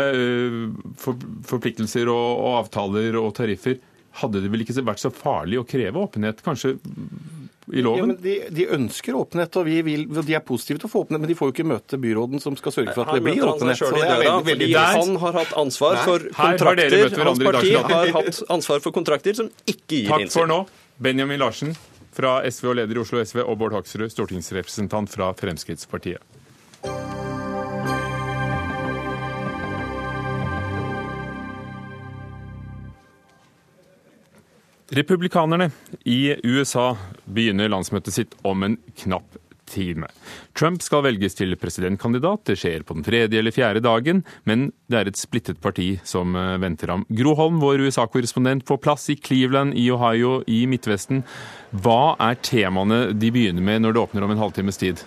[1.46, 3.78] forpliktelser og, avtaler og tariffer,
[4.16, 6.76] hadde det vel ikke vært så farlig å kreve åpenhet, kanskje
[7.74, 7.98] i loven?
[7.98, 11.02] Ja, men de, de ønsker åpenhet, og vi vil, de er positive til å få
[11.04, 13.26] åpenhet, men de får jo ikke møte byråden som skal sørge for at han det
[13.26, 13.82] blir åpenhet.
[13.82, 17.24] han døra, veldig, veldig Der- han har hatt ansvar for har dere kontrakter.
[17.26, 20.08] Hans parti har hatt ansvar for kontrakter som ikke gir innsyn.
[20.08, 20.54] Takk for innsyn.
[20.54, 20.60] nå,
[20.96, 21.74] Benjamin Larsen
[22.16, 26.22] fra SV og leder i Oslo SV, og Bård Hoksrud, stortingsrepresentant fra Fremskrittspartiet.
[34.96, 35.68] Republikanerne
[36.08, 36.94] i USA
[37.26, 39.36] begynner landsmøtet sitt om en knapp
[39.70, 40.08] time.
[40.56, 42.44] Trump skal velges til presidentkandidat.
[42.48, 46.36] Det skjer på den tredje eller fjerde dagen, men det er et splittet parti som
[46.36, 47.06] eh, venter ham.
[47.10, 51.24] Gro Holm, vår USA-korrespondent, på plass i Cleveland i Ohio i Midtvesten.
[51.76, 55.04] Hva er temaene de begynner med når det åpner om en halvtimes tid?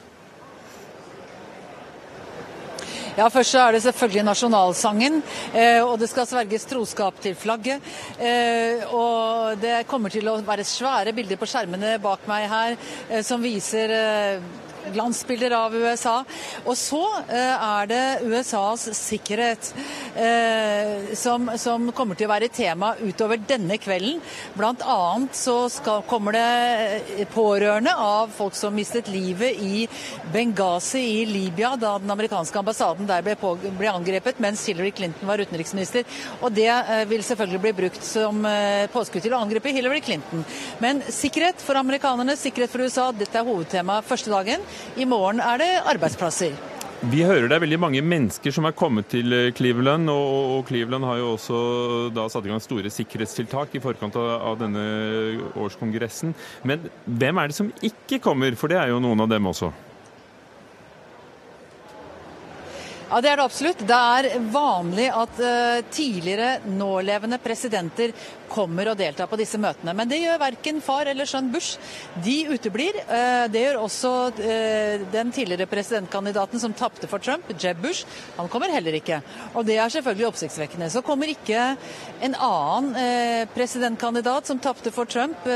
[3.19, 5.17] Ja, Først så er det selvfølgelig nasjonalsangen,
[5.51, 7.83] eh, og det skal sverges troskap til flagget.
[8.15, 12.77] Eh, og det kommer til å være svære bilder på skjermene bak meg her
[13.09, 13.91] eh, som viser
[14.93, 16.15] glansbilder av USA.
[16.65, 19.71] Og så eh, er det USAs sikkerhet
[20.15, 24.19] eh, som, som kommer til å være tema utover denne kvelden.
[24.57, 29.85] Blant annet så skal, kommer det pårørende av folk som mistet livet i
[30.33, 35.29] Benghazi i Libya da den amerikanske ambassaden der ble, på, ble angrepet mens Hillary Clinton
[35.29, 36.05] var utenriksminister.
[36.43, 40.45] Og det eh, vil selvfølgelig bli brukt som eh, påskudd til å angripe Hillary Clinton.
[40.83, 44.63] Men sikkerhet for amerikanerne, sikkerhet for USA, dette er hovedtemaet første dagen.
[44.97, 46.57] I morgen er det arbeidsplasser.
[46.99, 51.07] Vi hører det er veldig mange mennesker som er kommet til eh, Cleveland, og, Cleveland
[51.07, 51.59] har jo også
[52.11, 54.83] da satt i gang store sikkerhetstiltak i forkant av denne
[55.55, 56.35] årskongressen.
[56.67, 59.71] Men hvem er det som ikke kommer, for det er jo noen av dem også?
[63.09, 63.79] Ja, Det er det absolutt.
[63.89, 68.13] Det er vanlig at uh, tidligere nålevende presidenter
[68.49, 69.95] kommer og deltar på disse møtene.
[69.97, 71.81] Men det gjør verken far eller sønn Bush.
[72.21, 73.01] De uteblir.
[73.09, 78.05] Uh, det gjør også uh, den tidligere presidentkandidaten som tapte for Trump, Jeb Bush.
[78.37, 79.23] Han kommer heller ikke.
[79.55, 80.93] Og det er selvfølgelig oppsiktsvekkende.
[80.93, 81.71] Så kommer ikke
[82.21, 85.49] en annen presidentkandidat som tapte for Trump,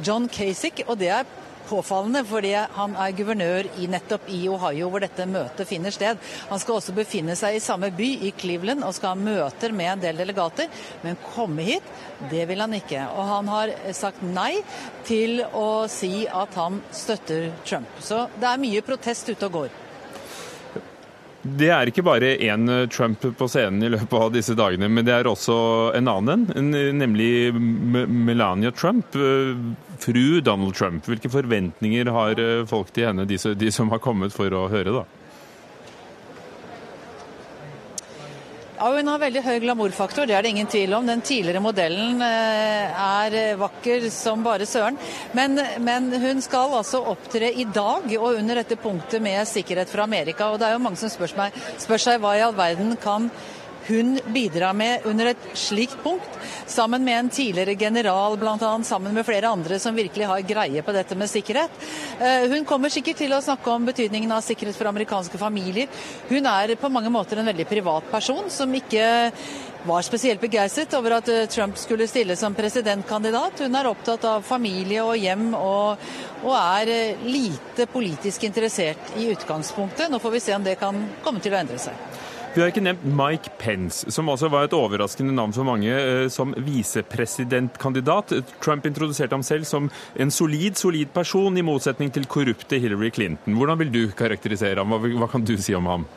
[0.00, 0.86] John Kasich.
[0.88, 1.28] Og det er
[1.68, 6.20] påfallende, fordi han er guvernør i nettopp i Ohio, hvor dette møtet finner sted.
[6.50, 9.92] Han skal også befinne seg i samme by, i Cleveland, og skal ha møter med
[9.92, 10.70] en del delegater.
[11.04, 11.94] Men komme hit,
[12.30, 13.06] det vil han ikke.
[13.14, 14.52] Og han har sagt nei
[15.06, 17.98] til å si at han støtter Trump.
[18.00, 19.82] Så det er mye protest ute og går.
[21.58, 25.14] Det er ikke bare én Trump på scenen i løpet av disse dagene, men det
[25.14, 25.56] er også
[25.96, 29.52] en annen en, nemlig Melania Trump, eh,
[30.02, 31.06] fru Donald Trump.
[31.06, 35.25] Hvilke forventninger har eh, folk til henne, de som har kommet for å høre, da?
[38.76, 41.06] Ja, Hun har veldig høy glamourfaktor, det er det ingen tvil om.
[41.08, 44.98] Den tidligere modellen eh, er vakker som bare søren.
[45.32, 50.04] Men, men hun skal altså opptre i dag og under dette punktet med sikkerhet fra
[50.04, 50.50] Amerika.
[50.52, 53.30] Og det er jo mange som spør, meg, spør seg hva i all verden kan
[53.88, 58.72] hun bidra med under et slikt punkt, sammen med en tidligere general, bl.a.
[58.84, 61.70] sammen med flere andre som virkelig har greie på dette med sikkerhet.
[62.20, 65.88] Eh, Hun kommer sikkert til å snakke om betydningen av sikkerhet for amerikanske familier.
[66.28, 69.06] Hun er på mange måter en veldig privat person som ikke
[69.86, 73.62] var spesielt begeistret over at eh, Trump skulle stille som presidentkandidat.
[73.62, 76.06] Hun er opptatt av familie og hjem og,
[76.42, 80.10] og er eh, lite politisk interessert i utgangspunktet.
[80.10, 82.15] Nå får vi se om det kan komme til å endre seg.
[82.56, 86.28] Vi har ikke nevnt Mike Pence, som også var et overraskende navn for mange eh,
[86.32, 88.32] som visepresidentkandidat.
[88.64, 93.58] Trump introduserte ham selv som en solid, solid person, i motsetning til korrupte Hillary Clinton.
[93.60, 94.96] Hvordan vil du karakterisere ham?
[95.04, 96.08] Hva, kan du si om ham?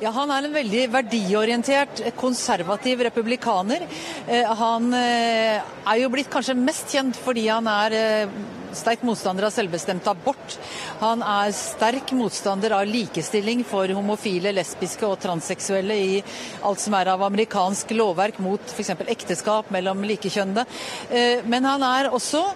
[0.00, 3.82] Ja, Han er en veldig verdiorientert, konservativ republikaner.
[4.56, 7.96] Han er jo blitt kanskje mest kjent fordi han er
[8.72, 10.56] sterk motstander av selvbestemt abort.
[11.02, 16.18] Han er sterk motstander av likestilling for homofile, lesbiske og transseksuelle i
[16.64, 18.94] alt som er av amerikansk lovverk mot f.eks.
[19.04, 20.64] ekteskap mellom likekjønnede.
[21.44, 22.46] Men han er også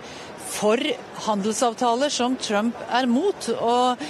[0.55, 0.81] for
[1.27, 3.49] handelsavtaler som Trump er mot.
[3.59, 4.01] og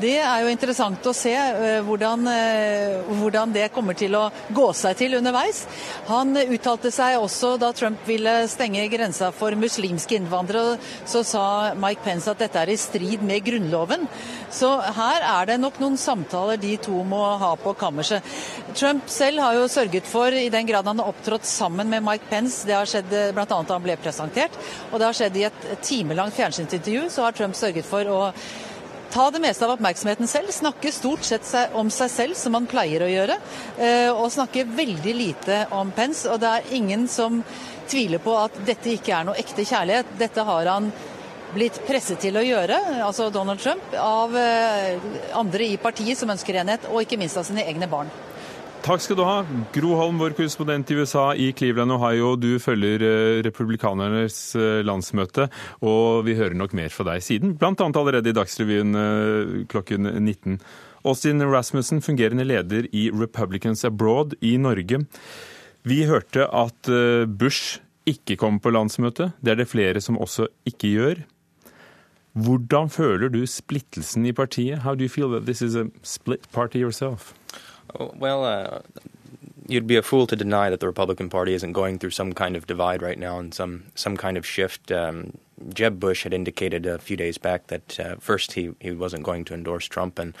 [0.00, 4.24] det er jo interessant å se eh, hvordan, eh, hvordan, det kommer til å
[4.54, 5.66] gå seg til underveis.
[6.08, 10.78] Han uttalte seg også da Trump ville stenge grensa for muslimske innvandrere.
[11.04, 11.44] Så sa
[11.76, 14.08] Mike Pence at dette er i strid med Grunnloven.
[14.52, 18.24] Så her er det nok noen samtaler de to må ha på kammerset.
[18.72, 22.28] Trump selv har jo sørget for, i den grad han har opptrådt sammen med Mike
[22.30, 23.44] Pence, det har skjedd bl.a.
[23.44, 24.56] da han ble presentert,
[24.90, 28.20] og det har skjedd i et timelangt fjernsynsintervju, så har Trump sørget for å
[29.12, 31.44] ta det meste av oppmerksomheten selv, snakke stort sett
[31.76, 33.36] om seg selv, som han pleier å gjøre,
[33.76, 36.24] eh, og snakke veldig lite om Pence.
[36.32, 37.42] Og det er ingen som
[37.90, 40.16] tviler på at dette ikke er noe ekte kjærlighet.
[40.18, 40.92] Dette har han
[41.52, 44.96] blitt presset til å gjøre, altså Donald Trump, av eh,
[45.36, 48.08] andre i partiet som ønsker enhet, og ikke minst av sine egne barn.
[48.82, 49.44] Takk skal du ha.
[49.70, 52.32] Gro Holm, vår korrespondent i USA i Cleveland, Ohio.
[52.34, 55.44] Du følger eh, republikanernes eh, landsmøte,
[55.86, 57.70] og vi hører nok mer fra deg siden, bl.a.
[57.86, 60.56] allerede i Dagsrevyen eh, klokken 19.
[61.06, 65.04] Austin Rasmussen, fungerende leder i Republicans Abroad i Norge.
[65.86, 66.90] Vi hørte at
[67.26, 69.36] Bush ikke kom på landsmøtet.
[69.42, 71.22] Det er det flere som også ikke gjør.
[72.34, 74.82] Hvordan føler du splittelsen i partiet?
[74.82, 77.34] How do you feel that this is a split party yourself?
[77.98, 78.80] Well, uh,
[79.66, 82.56] you'd be a fool to deny that the Republican Party isn't going through some kind
[82.56, 84.90] of divide right now and some some kind of shift.
[84.92, 85.38] Um,
[85.72, 89.44] Jeb Bush had indicated a few days back that uh, first he, he wasn't going
[89.44, 90.34] to endorse Trump and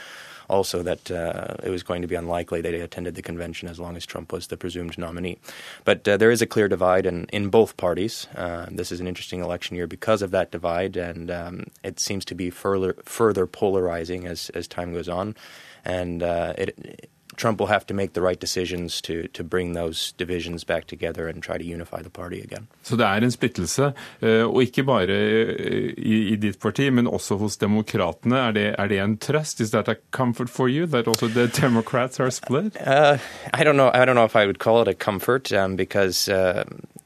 [0.48, 3.78] also that uh, it was going to be unlikely that he attended the convention as
[3.78, 5.38] long as Trump was the presumed nominee.
[5.84, 8.26] But uh, there is a clear divide in, in both parties.
[8.34, 12.24] Uh, this is an interesting election year because of that divide, and um, it seems
[12.26, 15.36] to be further further polarizing as, as time goes on.
[15.84, 20.12] And uh, it, Trump will have to make the right decisions to, to bring those
[20.16, 22.66] divisions back together and try to unify the party again.
[22.82, 27.06] Så det er en splittelse, eh, og ikke bare eh, i, i ditt parti, men
[27.06, 28.36] også hos demokratene.
[28.36, 29.60] Er det, er det en trøst?
[29.60, 32.76] Is that a comfort for you that also the Democrats are split?
[32.76, 33.18] Uh,
[33.54, 33.90] I don't know.
[33.94, 36.28] I don't know if I would call it a comfort um, because.
[36.28, 36.64] Uh,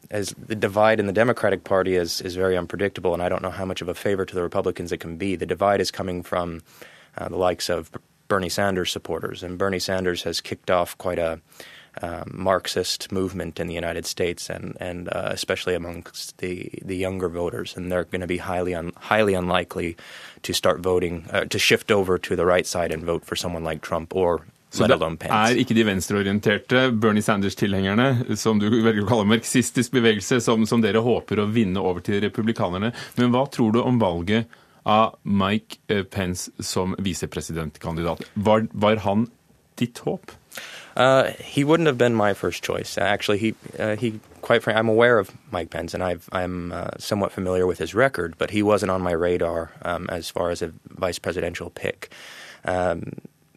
[0.09, 3.51] as the divide in the Democratic Party is is very unpredictable, and I don't know
[3.51, 5.35] how much of a favor to the Republicans it can be.
[5.35, 6.63] The divide is coming from
[7.19, 7.91] uh, the likes of
[8.29, 9.43] Bernie Sanders supporters.
[9.43, 11.41] And Bernie Sanders has kicked off quite a
[12.03, 17.29] uh, Marxist movement in the United States, and and uh, especially amongst the the younger
[17.29, 19.97] voters, and they're going to be highly un, highly unlikely
[20.43, 23.65] to start voting uh, to shift over to the right side and vote for someone
[23.65, 24.99] like Trump or Så det
[25.31, 30.83] er ikke de venstreorienterte Bernie Sanders-tilhengerne, som du velger å kalle marxistisk bevegelse, som, som
[30.83, 32.91] dere håper å vinne over til republikanerne.
[33.17, 34.51] Men hva tror du om valget
[34.87, 38.23] av Mike eh, Pence som visepresidentkandidat.
[38.35, 39.27] Var, var han
[39.77, 40.31] ditt håp?
[40.97, 42.97] Uh, he wouldn't have been my first choice.
[42.97, 46.91] Actually, he uh, he quite frankly, I'm aware of Mike Pence and i am uh,
[46.99, 50.63] somewhat familiar with his record, but he wasn't on my radar um, as far as
[50.63, 52.11] a vice presidential pick.
[52.65, 53.13] Um,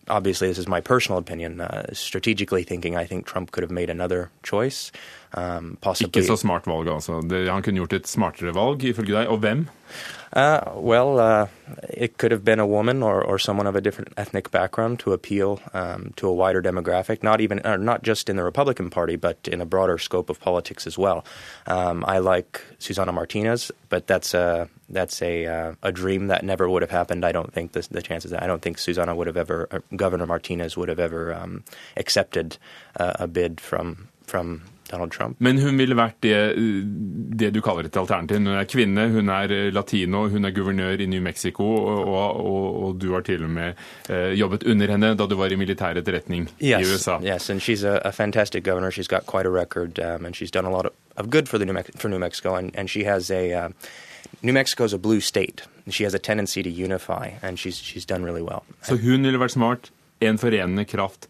[0.08, 1.62] obviously, this is my personal opinion.
[1.62, 4.92] Uh, strategically thinking, I think Trump could have made another choice.
[5.34, 6.22] Um, possibly...
[6.22, 7.22] Ikke så smart valg, altså.
[7.22, 9.28] Han kunne gjort et smartere valg, ifølge deg.
[9.30, 9.68] Og hvem?
[10.32, 11.48] Uh, well, uh,
[11.90, 15.12] it could have been a woman or, or someone of a different ethnic background to
[15.12, 19.16] appeal um, to a wider demographic, not even uh, not just in the Republican Party,
[19.16, 21.26] but in a broader scope of politics as well.
[21.66, 26.70] Um, I like Susana Martinez, but that's a that's a uh, a dream that never
[26.70, 27.26] would have happened.
[27.26, 28.32] I don't think the, the chances.
[28.32, 31.64] I don't think Susana would have ever, Governor Martinez would have ever um,
[31.98, 32.58] accepted
[33.00, 34.62] uh, a bid from from
[34.92, 35.38] Donald Trump.
[35.40, 36.36] Men hun ville vært det,
[37.40, 38.40] det, du kaller et alternativ.
[38.42, 42.84] Hun er kvinne, hun er eh, latino, hun er guvernør i New Mexico, og, og,
[42.84, 43.80] og du har til og med
[44.10, 47.20] uh, jobbet under henne da du var i militær etterretning yes, i USA.
[47.24, 48.92] Yes, and she's a, a fantastic governor.
[48.92, 51.58] She's got quite a record, um, and she's done a lot of, of good for,
[51.58, 53.54] the New, Me for New Mexico, and, and she has a...
[53.54, 53.70] Uh,
[54.42, 55.64] New Mexico is a blue state.
[55.90, 58.64] She has a tendency to unify, and she's, she's done really well.
[58.84, 61.28] Så hun ville vært smart, en forenende kraft.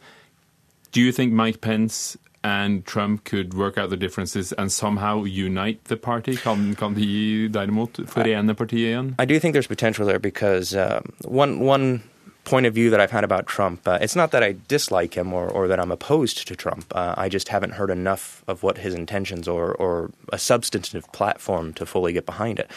[0.95, 5.83] Do you think Mike Pence and Trump could work out the differences and somehow unite
[5.85, 6.35] the party?
[6.35, 9.15] Kan, kan de derimot forene partiet igjen?
[9.19, 12.03] I do think there's potential there because uh, one one
[12.45, 15.33] point of view that I've had about Trump, uh, it's not that I dislike him
[15.33, 16.85] or, or that I'm opposed to Trump.
[16.95, 21.73] Uh, I just haven't heard enough of what his intentions or, or a substantive platform
[21.73, 22.71] to fully get behind it.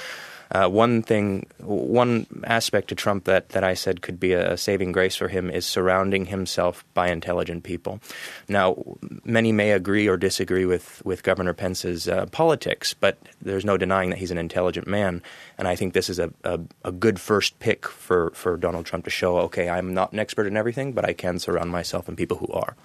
[0.52, 4.92] Uh, one thing, one aspect to Trump that, that I said could be a saving
[4.92, 8.00] grace for him is surrounding himself by intelligent people.
[8.48, 8.76] Now,
[9.24, 14.10] many may agree or disagree with, with Governor Pence's uh, politics, but there's no denying
[14.10, 15.22] that he's an intelligent man.
[15.56, 19.04] And I think this is a, a, a good first pick for, for Donald Trump
[19.04, 22.16] to show, okay, I'm not an expert in everything, but I can surround myself in
[22.16, 22.76] people who are.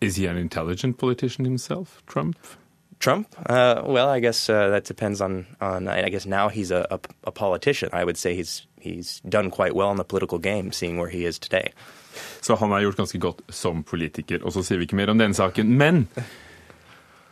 [0.00, 2.38] Is he an intelligent politician himself, Trump?
[3.00, 3.34] Trump?
[3.48, 5.88] Uh, well, I guess uh, that depends on, on.
[5.88, 7.88] I guess now he's a, a, a, politician.
[7.92, 11.24] I would say he's he's done quite well in the political game, seeing where he
[11.24, 11.72] is today.
[12.40, 14.44] Så han har gjort ganske godt som politiker.
[14.44, 15.78] Og så sier vi ikke mer om den saken.
[15.78, 16.08] Men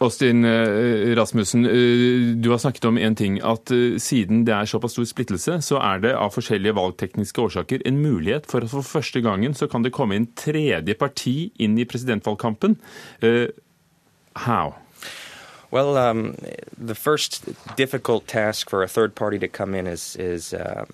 [0.01, 3.41] Austin uh, Rasmussen, uh, du har snakket om en ting.
[3.45, 7.85] At uh, siden det er såpass stor splittelse, så er det av forskjellige valgtekniske årsaker
[7.85, 11.79] en mulighet for at for første gangen så kan det komme inn tredje parti inn
[11.79, 12.79] i presidentvalgkampen.
[14.39, 14.73] how?
[15.71, 16.37] Well, um,
[16.77, 17.45] the first
[17.77, 20.87] difficult task for a third party to come in is is uh,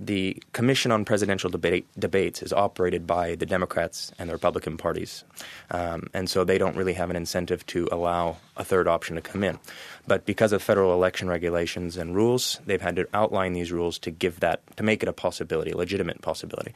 [0.00, 5.24] the Commission on Presidential Debate, Debates is operated by the Democrats and the Republican parties,
[5.70, 9.22] um, and so they don't really have an incentive to allow a third option to
[9.22, 9.58] come in.
[10.06, 14.10] But because of federal election regulations and rules, they've had to outline these rules to
[14.10, 16.72] give that to make it a possibility, a legitimate possibility.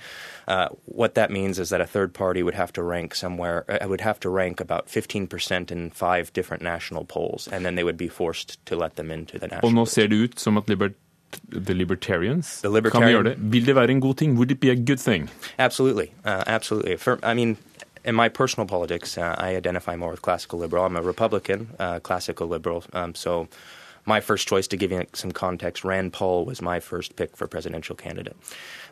[0.46, 3.88] Uh, what that means is that a third party would have to rank somewhere, uh,
[3.88, 7.96] would have to rank about 15% in five different national polls, and then they would
[7.96, 9.86] be forced to let them into the national.
[9.86, 10.56] Ser det ut som
[11.50, 13.52] the Libertarians the libertarian, kan vi gjøre det.
[13.52, 14.36] Vil det være en god ting?
[14.36, 15.30] Would it be a good thing?
[15.58, 16.96] Absolutely, uh, absolutely.
[16.96, 17.56] For, I mean,
[18.04, 20.84] in my personal politics, uh, I identify more with classical liberal.
[20.84, 22.84] I'm a Republican, uh, classical liberal.
[22.92, 23.48] Um, so
[24.06, 27.46] my first choice, to give you some context, Rand Paul was my first pick for
[27.46, 28.36] presidential candidate.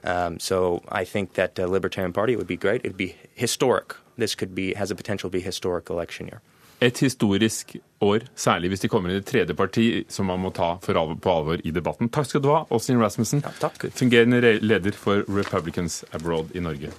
[0.04, 2.80] Um, so I think that the Libertarian Party would be great.
[2.84, 3.94] It'd be historic.
[4.16, 6.40] This could be has a potential to be a historic election year.
[6.82, 10.50] Et historisk år, særlig hvis de kommer inn i det tredje parti, som man må
[10.50, 12.08] ta alvor, på alvor i debatten.
[12.10, 16.90] Takk skal du ha, Austin Rasmussen, ja, fungerende leder for Republicans Abroad i Norge.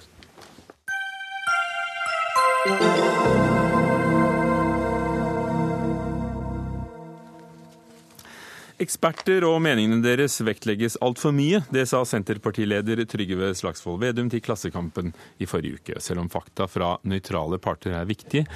[8.80, 11.60] Eksperter og meningene deres vektlegges altfor mye.
[11.72, 16.00] Det sa Senterpartileder Trygve Slagsvold Vedum til Klassekampen i forrige uke.
[16.00, 18.46] Selv om fakta fra nøytrale parter er viktig,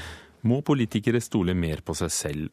[0.47, 2.53] må politikere stole mer på seg selv,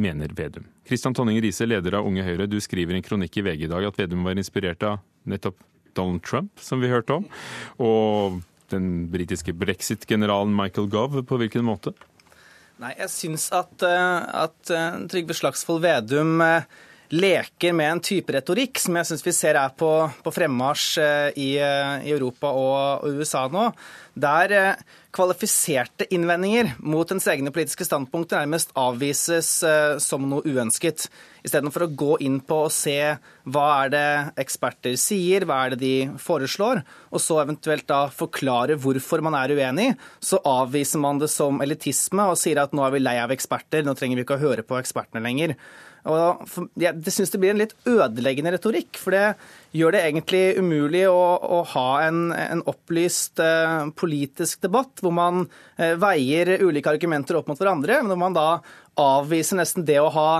[0.00, 0.68] mener Vedum.
[0.86, 3.88] Kristian Tonning Riise, leder av Unge Høyre, du skriver en kronikk i VG i dag
[3.88, 5.58] at Vedum var inspirert av nettopp
[5.98, 7.26] Donald Trump, som vi hørte om.
[7.82, 8.40] Og
[8.70, 11.24] den britiske brexit-generalen Michael Gove.
[11.26, 11.94] På hvilken måte?
[12.80, 16.64] Nei, jeg syns at, eh, at eh, Trygve Slagsvold Vedum eh,
[17.10, 19.90] leker med en type retorikk som jeg syns vi ser er på,
[20.22, 21.00] på fremmarsj
[21.34, 23.70] i, i, Europa og, og, USA nå.
[24.20, 24.76] Der
[25.14, 29.48] kvalifiserte innvendinger mot ens egne politiske standpunkter nærmest avvises
[30.02, 31.08] som noe uønsket.
[31.46, 32.98] Istedenfor å gå inn på og se
[33.50, 34.06] hva er det
[34.44, 39.54] eksperter sier, hva er det de foreslår, og så eventuelt da forklare hvorfor man er
[39.56, 39.92] uenig,
[40.22, 43.86] så avviser man det som elitisme og sier at nå er vi lei av eksperter,
[43.86, 45.56] nå trenger vi ikke å høre på ekspertene lenger.
[46.08, 49.26] Og jeg syns det blir en litt ødeleggende retorikk, for det
[49.76, 55.44] gjør det egentlig umulig å, å ha en, en opplyst eh, politisk debatt hvor man
[55.76, 58.48] eh, veier ulike argumenter opp mot hverandre, men når man da
[59.00, 60.30] avviser nesten det å ha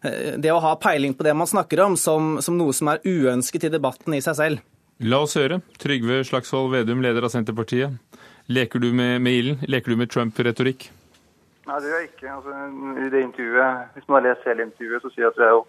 [0.00, 3.02] Eh, det å ha peiling på det man snakker om, som, som noe som er
[3.04, 4.64] uønsket i debatten i seg selv.
[5.00, 5.60] La oss høre.
[5.80, 7.96] Trygve Slagsvold Vedum, leder av Senterpartiet.
[8.50, 9.60] Leker du med, med ilden?
[9.70, 10.90] Leker du med Trump-retorikk?
[11.70, 12.30] Nei, det gjør jeg ikke.
[12.34, 12.54] Altså,
[12.98, 15.52] I det intervjuet, Hvis man har lest hele intervjuet, så sier jeg at vi er
[15.54, 15.66] jo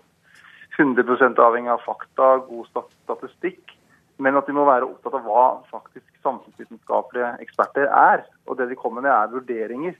[0.81, 2.69] 100 avhengig av fakta, god
[3.03, 3.75] statistikk.
[4.17, 8.25] Men at de må være opptatt av hva faktisk samfunnsvitenskapelige eksperter er.
[8.49, 9.93] Og det de kommer med, er vurderinger.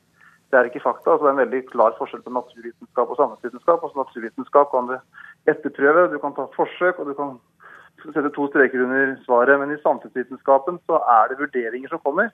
[0.49, 1.11] Det er ikke fakta.
[1.11, 3.83] altså Det er en veldig klar forskjell på naturvitenskap og samfunnsvitenskap.
[3.85, 4.97] Altså Naturvitenskap kan du
[5.53, 7.37] etterprøve, du kan ta forsøk og du kan
[8.09, 9.59] sette to streker under svaret.
[9.61, 12.33] Men i samfunnsvitenskapen så er det vurderinger som kommer.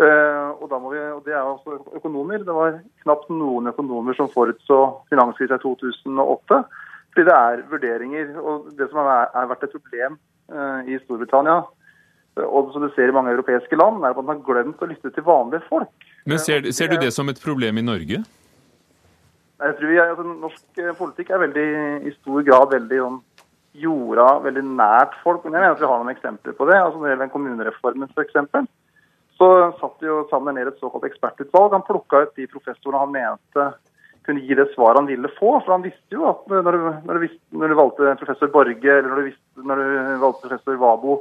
[0.00, 2.40] Uh, og, vi, og Det er også økonomer.
[2.40, 4.78] Det var knapt noen økonomer som forutså
[5.12, 6.62] finanskrisen i 2008.
[7.10, 8.32] Fordi det er vurderinger.
[8.40, 10.16] og Det som har vært et problem
[10.54, 11.60] uh, i Storbritannia,
[12.40, 15.10] og som du ser i mange europeiske land, er at man har glemt å lytte
[15.12, 16.10] til vanlige folk.
[16.24, 18.22] Men ser, ser, du det som et problem i Norge?
[19.60, 21.70] Jeg tror jeg, altså, Norsk eh, politikk er veldig,
[22.08, 23.18] i stor grad veldig sånn,
[23.80, 25.44] jorda, veldig nært folk.
[25.44, 26.78] Men jeg mener at vi har noen eksempler på det.
[26.78, 28.70] altså Når det gjelder kommunereformen f.eks.,
[29.40, 29.48] så
[29.80, 31.72] satt jo sammen ned et såkalt ekspertutvalg.
[31.72, 33.70] Han plukka ut de professorene han mente
[34.26, 35.54] kunne gi det svaret han ville få.
[35.64, 38.96] For han visste jo at når du, når du, visste, når du valgte professor Borge,
[38.96, 41.16] eller når du, visste, når du valgte professor Wabo,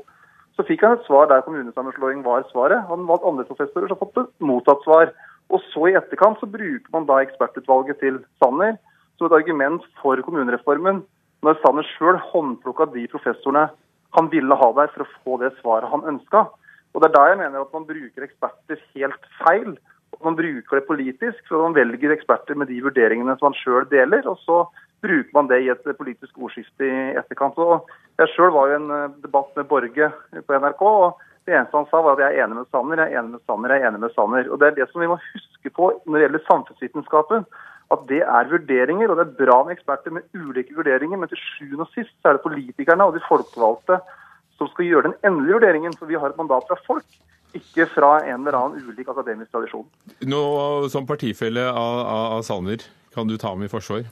[0.60, 2.84] så fikk han et svar der kommunesammenslåing var svaret.
[2.92, 5.14] Han valgte andre professorer som har fått et motsatt svar.
[5.50, 8.76] Og så i etterkant så bruker man da ekspertutvalget til Sanner
[9.18, 11.06] som et argument for kommunereformen.
[11.40, 13.70] når Sanner sjøl håndplukka de professorene
[14.18, 16.50] han ville ha der for å få det svaret han ønska.
[16.94, 19.78] Og Det er da jeg mener at man bruker eksperter helt feil.
[20.26, 24.28] Man bruker det politisk, for man velger eksperter med de vurderingene som man sjøl deler.
[24.28, 24.66] og så
[25.02, 27.58] bruker man det i et politisk ordskifte i etterkant.
[27.58, 27.88] Og
[28.20, 30.12] jeg sjøl var jo i en eh, debatt med Borge
[30.48, 30.82] på NRK.
[30.82, 33.32] og Det eneste han sa, var at jeg er enig med Sanner, jeg er enig
[33.38, 34.52] med Sanner, jeg er enig med Sanner.
[34.52, 37.46] Og Det er det som vi må huske på når det gjelder samfunnsvitenskapen.
[37.90, 41.18] At det er vurderinger, og det er bra med eksperter med ulike vurderinger.
[41.18, 43.98] Men til sjuende og sist så er det politikerne og de folkevalgte
[44.60, 45.98] som skal gjøre den endelige vurderingen.
[45.98, 47.20] For vi har et mandat fra folk,
[47.58, 49.88] ikke fra en eller annen ulik akademisk tradisjon.
[50.30, 50.42] Nå,
[50.94, 52.84] Som partifelle av, av, av Sanner,
[53.16, 54.06] kan du ta ham i forsvar?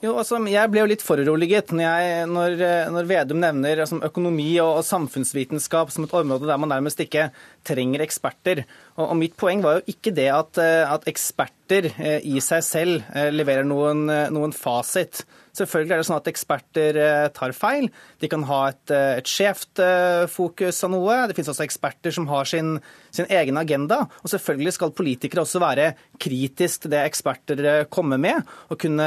[0.00, 2.62] Jo, altså, Jeg ble jo litt foruroliget når, jeg, når,
[2.94, 7.28] når Vedum nevner altså, økonomi og, og, samfunnsvitenskap som et område der man nærmest ikke
[7.68, 8.62] trenger eksperter.
[8.96, 13.12] Og, og Mitt poeng var jo ikke det at, at eksperter eh, i seg selv
[13.12, 15.20] eh, leverer noen, noen fasit.
[15.56, 17.88] Selvfølgelig er det sånn at eksperter eh, tar feil.
[18.22, 21.16] De kan ha et, eh, et skjevt eh, fokus av noe.
[21.26, 22.76] Det finnes også eksperter som har sin,
[23.10, 24.04] sin, egen agenda.
[24.22, 25.90] Og selvfølgelig skal politikere også være
[26.22, 29.06] kritisk til det eksperter kommer med, og kunne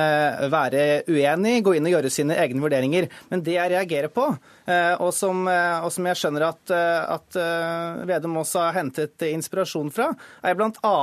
[0.51, 3.07] være uenig, gå inn og gjøre sine egne vurderinger.
[3.31, 7.37] Men det jeg reagerer på, og som, og som jeg skjønner at, at
[8.09, 10.09] Vedum også har hentet inspirasjon fra,
[10.43, 10.95] er bl.a.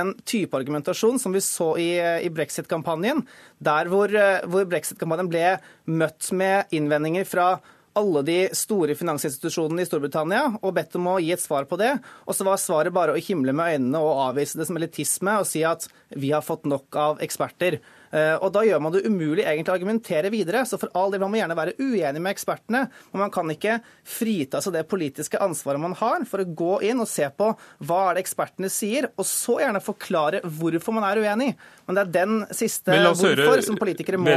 [0.00, 3.24] en type argumentasjon som vi så i, i brexit-kampanjen,
[3.66, 4.12] der hvor,
[4.46, 5.46] hvor brexit brexit-kampanjen ble
[5.86, 7.58] møtt med innvendinger fra
[7.96, 11.94] alle de store finansinstitusjonene i Storbritannia og bedt om å gi et svar på det.
[12.28, 15.48] Og så var svaret bare å himle med øynene og avvise det som elitisme og
[15.48, 17.80] si at vi har fått nok av eksperter.
[18.12, 20.64] Eh, og Da gjør man det umulig egentlig å argumentere videre.
[20.68, 23.78] Så for all del man må gjerne være uenig med ekspertene, men man kan ikke
[24.06, 27.52] frita seg det politiske ansvaret man har for å gå inn og se på
[27.86, 31.52] hva er det ekspertene sier, og så gjerne forklare hvorfor man er uenig.
[31.86, 34.34] Men det er den siste hvorfor høre, som politikere må,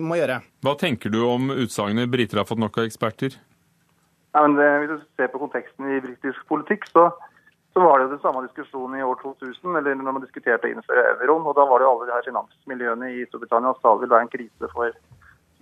[0.00, 0.40] må, gjøre.
[0.64, 3.38] Hva tenker du om utsagnet 'briter har fått nok av eksperter'?
[4.36, 7.08] Ja, men det, hvis du ser på konteksten i britisk politikk, så
[7.78, 10.72] så var det jo den samme diskusjonen i år 2000, eller når man diskuterte å
[10.72, 11.44] innføre euroen.
[11.46, 14.26] og Da var det jo alle de her finansmiljøene i Storbritannia sa det ville være
[14.26, 14.96] en krise for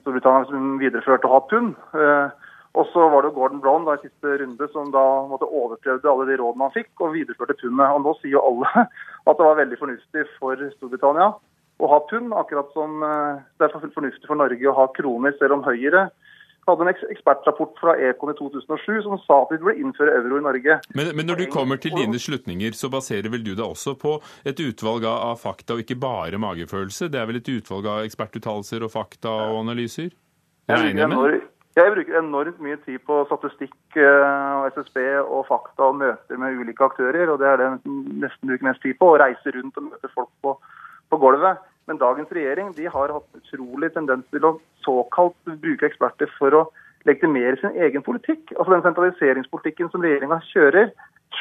[0.01, 1.75] Storbritannia som videreførte å ha pund.
[1.93, 2.47] Eh,
[2.81, 6.09] og så var det jo Gordon Brown da, i siste runde som da måtte overprøvde
[6.09, 7.85] alle de rådene han fikk, og videreførte pundet.
[7.85, 8.87] Og nå sier jo alle
[9.29, 11.35] at det var veldig fornuftig for Storbritannia
[11.77, 15.59] å ha pund, akkurat som eh, det er fornuftig for Norge å ha kroner, selv
[15.59, 16.07] om Høyre
[16.67, 20.45] hadde en ekspertrapport fra Econ i 2007 som sa at vi burde innføre euro i
[20.47, 20.79] Norge.
[20.99, 24.19] Men, men når du kommer til dine slutninger, så baserer vel du deg også på
[24.47, 27.11] et utvalg av fakta, og ikke bare magefølelse?
[27.13, 30.11] Det er vel et utvalg av ekspertuttalelser og fakta og analyser?
[30.67, 31.45] Jeg med?
[31.77, 36.57] Jeg bruker enormt mye tid på statistikk eh, og SSB og fakta og møter med
[36.57, 37.29] ulike aktører.
[37.29, 39.11] og Det er det jeg nesten bruker mest tid på.
[39.13, 40.55] Å reise rundt og møte folk på,
[41.13, 41.61] på gulvet.
[41.87, 44.57] Men dagens regjering de har hatt utrolig tendens til å
[44.87, 46.63] såkalt bruke eksperter for å
[47.07, 48.51] legitimere sin egen politikk.
[48.57, 50.91] Altså Den sentraliseringspolitikken som regjeringa kjører,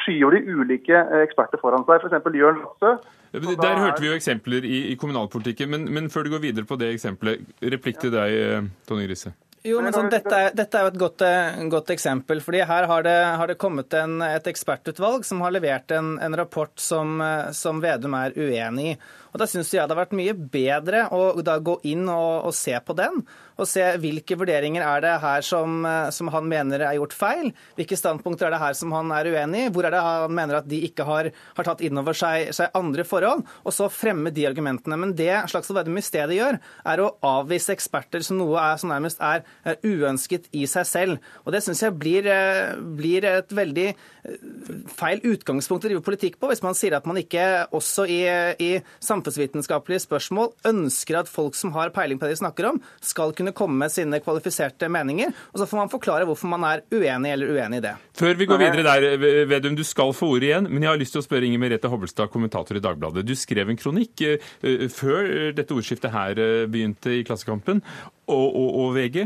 [0.02, 2.04] skyver de ulike eh, eksperter foran seg.
[2.04, 2.30] F.eks.
[2.38, 2.92] Jørn Lasse.
[3.36, 6.78] Der hørte vi jo eksempler i, i kommunalpolitikken, men, men, før du går videre på
[6.80, 7.42] det eksempelet,
[7.74, 9.34] replikk til deg, eh, Tonje Grise.
[9.66, 12.38] Jo, men sånn, dette, er, dette, er, jo et godt, eh, godt, eksempel.
[12.44, 16.38] fordi Her har det, har det kommet en, et ekspertutvalg som har levert en, en
[16.38, 17.18] rapport som,
[17.56, 18.96] som Vedum er uenig i.
[19.32, 22.76] Og Da syns jeg det har vært mye bedre å gå inn og, og se
[22.84, 23.24] på den
[23.56, 27.52] og se hvilke vurderinger er det her som, eh, som, han mener er gjort feil.
[27.78, 29.70] Hvilke standpunkter er det her som han er uenig i?
[29.72, 32.68] Hvor er det han mener at de ikke har, har tatt inn over seg, seg,
[32.76, 33.46] andre forhold?
[33.64, 34.98] Og så fremme de argumentene.
[35.00, 36.60] Men det Slagsvold Vedum i stedet gjør,
[36.92, 41.32] er å avvise eksperter som noe er, som nærmest er, er uønsket i seg selv.
[41.46, 44.48] Og det syns jeg blir, eh, blir, et veldig eh,
[44.92, 48.20] feil utgangspunkt å drive politikk på, hvis man sier at man ikke også i,
[48.60, 48.70] i
[49.16, 53.54] samfunnsvitenskapelige spørsmål ønsker at folk som har peiling på det de snakker om, skal kunne
[53.56, 55.32] komme med sine kvalifiserte meninger.
[55.52, 57.94] Og så får man forklare hvorfor man er uenig eller uenig i det.
[58.16, 61.16] Før vi går videre der, Vedum, du skal få ordet igjen, men jeg har lyst
[61.16, 63.26] til å spørre Inger Merete Hobbelstad, kommentator i Dagbladet.
[63.26, 67.82] Du skrev en kronikk uh, før dette ordskiftet her uh, begynte i Klassekampen,
[68.26, 69.20] og, og, og VG,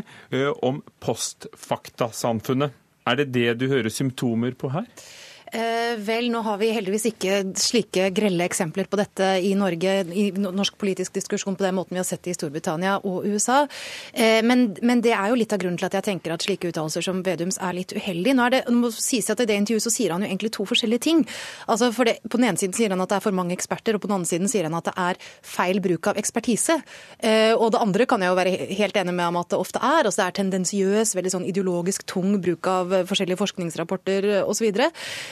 [0.67, 2.75] om postfaktasamfunnet.
[3.09, 4.85] Er det det du hører symptomer på her?
[5.51, 10.29] Eh, vel, nå har vi heldigvis ikke slike grelle eksempler på dette i Norge, i
[10.31, 13.65] norsk politisk diskusjon på den måten vi har sett det i Storbritannia og USA.
[14.15, 16.71] Eh, men, men, det er jo litt av grunnen til at jeg tenker at slike
[16.71, 18.35] uttalelser som Vedums er litt uheldig.
[18.39, 20.69] Nå er det, må sies at I det intervjuet så sier han jo egentlig to
[20.71, 21.25] forskjellige ting.
[21.67, 23.99] Altså for det, På den ene siden sier han at det er for mange eksperter,
[23.99, 26.79] og på den andre siden sier han at det er feil bruk av ekspertise.
[27.19, 29.83] Eh, og det andre kan jeg jo være helt enig med om at det ofte
[29.83, 30.07] er.
[30.07, 34.71] altså Det er tendensiøs, veldig sånn ideologisk tung bruk av forskjellige forskningsrapporter osv.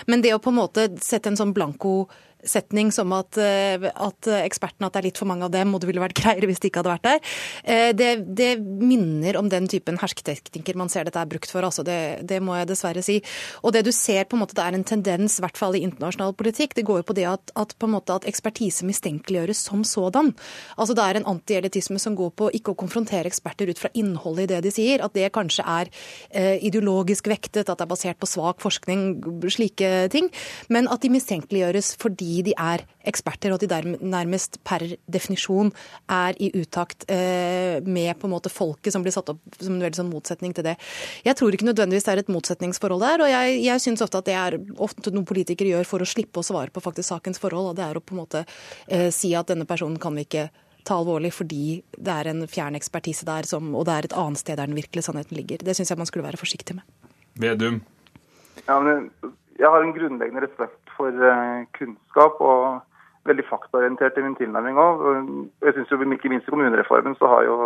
[0.08, 2.08] Men det å på en måte sette en sånn blanko
[2.46, 5.90] setning som at, at ekspertene at det er litt for mange av dem, og det
[5.90, 9.98] ville vært greiere hvis de ikke hadde vært der, det, det minner om den typen
[10.00, 11.66] hersketeknikker man ser dette er brukt for.
[11.66, 13.18] Altså det, det, må jeg dessverre si.
[13.62, 15.82] Og det du ser på en måte det er en tendens, i hvert fall i
[15.86, 19.64] internasjonal politikk, det går jo på det at, at, på en måte at ekspertise mistenkeliggjøres
[19.68, 20.32] som sådan.
[20.76, 24.48] Altså Det er en antielitisme som går på ikke å konfrontere eksperter ut fra innholdet
[24.48, 25.90] i det de sier, at det kanskje er
[26.30, 29.08] eh, ideologisk vektet, at det er basert på svak forskning,
[29.48, 30.30] slike ting,
[30.72, 35.70] men at de mistenkeliggjøres fordi fordi de er eksperter, og at de nærmest per definisjon
[36.10, 39.82] er i utakt eh, med på en måte folket, som blir satt opp som en
[39.82, 40.76] veldig sånn motsetning til det.
[41.24, 44.28] Jeg tror ikke nødvendigvis det er et motsetningsforhold der, og jeg, jeg syns ofte at
[44.28, 47.72] det er ofte noe politikere gjør for å slippe å svare på faktisk sakens forhold,
[47.72, 50.48] og det er å på en måte eh, si at denne personen kan vi ikke
[50.88, 54.40] ta alvorlig fordi det er en fjern ekspertise der, som, og det er et annet
[54.40, 55.64] sted der den virkelige sannheten ligger.
[55.64, 56.84] Det syns jeg man skulle være forsiktig med.
[57.38, 57.80] Vedum.
[58.66, 59.08] Ja, men
[59.58, 62.84] jeg har en grunnleggende respekt for eh, kunnskap og
[63.28, 65.02] veldig faktaorientert i min tilnærming òg.
[65.64, 67.56] Jeg synes jo Ikke minst i kommunereformen så har jo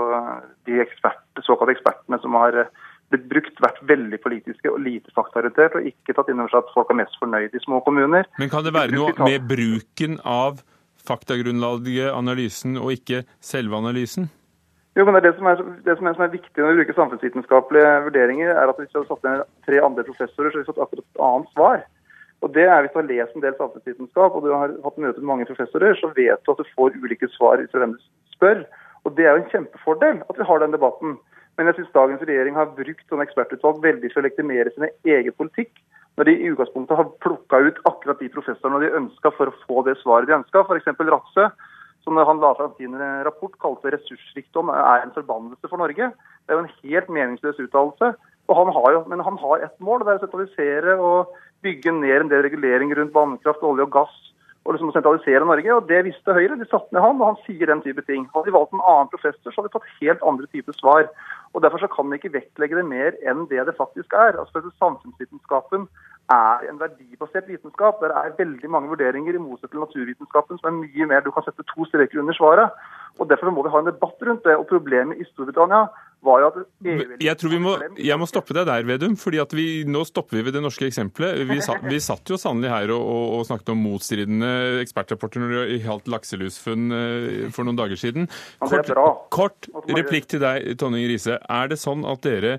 [0.67, 2.65] de ekspert, såkalte ekspertene som har
[3.13, 6.75] blitt brukt, vært veldig politiske og lite faktaorientert, og ikke tatt inn over seg at
[6.75, 8.29] folk er mest fornøyd i små kommuner.
[8.41, 10.63] Men kan det være noe med bruken av
[11.03, 14.31] faktagrunnlaget, analysen, og ikke selve analysen?
[14.97, 16.97] Jo, men det, det, som er, det som, er, som er viktig når vi bruker
[16.99, 20.69] samfunnsvitenskapelige vurderinger, er at hvis vi hadde satt ned tre andre professorer, så hadde vi
[20.69, 21.85] fått akkurat et annet svar.
[22.43, 25.21] Og det er Hvis du har lest en del samfunnsvitenskap og du har hatt møte
[25.21, 28.03] med mange professorer, så vet du at du får ulike svar ut fra hvem du
[28.35, 28.65] spør.
[29.05, 31.19] Og Det er jo en kjempefordel at vi har den debatten.
[31.57, 35.37] Men jeg syns dagens regjering har brukt sånn ekspertutvalg veldig for å legitimere sin egen
[35.37, 35.71] politikk.
[36.17, 39.85] Når de i utgangspunktet har plukka ut akkurat de professorene de ønska for å få
[39.87, 40.65] det svaret de ønska.
[40.65, 40.91] F.eks.
[40.99, 41.47] Rattsø,
[42.05, 46.11] som når han la fram sin rapport kalte ressursrikdom er en forbannelse for Norge.
[46.11, 48.13] Det er jo en helt meningsløs uttalelse.
[48.51, 52.45] Men han har ett mål, og det er å sentralisere og bygge ned en del
[52.47, 54.19] regulering rundt vannkraft, olje og gass
[54.65, 55.75] og liksom sentralisere Norge.
[55.75, 56.59] og Det visste Høyre.
[56.59, 58.29] De satte ned han, og han sier den type ting.
[58.35, 61.09] Hadde de valgt en annen professor, så hadde de fått helt andre typer svar.
[61.53, 64.39] og Derfor så kan vi ikke vektlegge det mer enn det det faktisk er.
[64.39, 65.89] Altså Samfunnsvitenskapen
[66.31, 67.99] er en verdibasert vitenskap.
[68.01, 71.43] Der er veldig mange vurderinger, i motsetning til naturvitenskapen, som er mye mer du kan
[71.43, 72.71] sette to streker under svaret.
[73.19, 74.57] og Derfor må vi ha en debatt rundt det.
[74.57, 75.89] og Problemet i Storbritannia
[76.23, 79.17] var jo at jeg tror vi må, jeg må stoppe deg der, Vedum.
[79.19, 81.43] fordi at vi, Nå stopper vi ved det norske eksempelet.
[81.49, 84.53] Vi, satt, vi satt jo sannelig her og, og, og, snakket om motstridende
[84.85, 88.31] ekspertrapporter når det gjaldt lakselusfunn eh, for noen dager siden.
[88.63, 88.95] Kort,
[89.35, 91.41] kort replikk til deg, Tonning Riise.
[91.43, 92.57] Er det sånn at dere,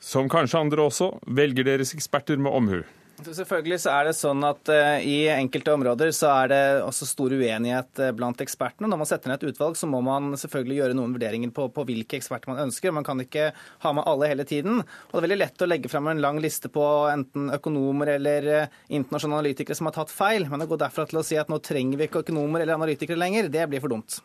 [0.00, 2.84] som kanskje andre også, velger deres eksperter med omhu?
[3.22, 7.32] Selvfølgelig så er det sånn at uh, I enkelte områder så er det også stor
[7.36, 8.88] uenighet uh, blant ekspertene.
[8.90, 11.84] Når man setter ned et utvalg, så må man selvfølgelig gjøre noen vurderinger på, på,
[11.86, 12.94] hvilke eksperter man ønsker.
[12.96, 14.82] Man kan ikke ha med alle hele tiden.
[14.82, 18.50] Og Det er veldig lett å legge fram en lang liste på enten økonomer eller
[18.50, 20.48] uh, internasjonale analytikere som har tatt feil.
[20.50, 23.20] Men å gå derfra til å si at nå trenger vi ikke økonomer eller analytikere
[23.20, 24.18] lenger, det blir for dumt.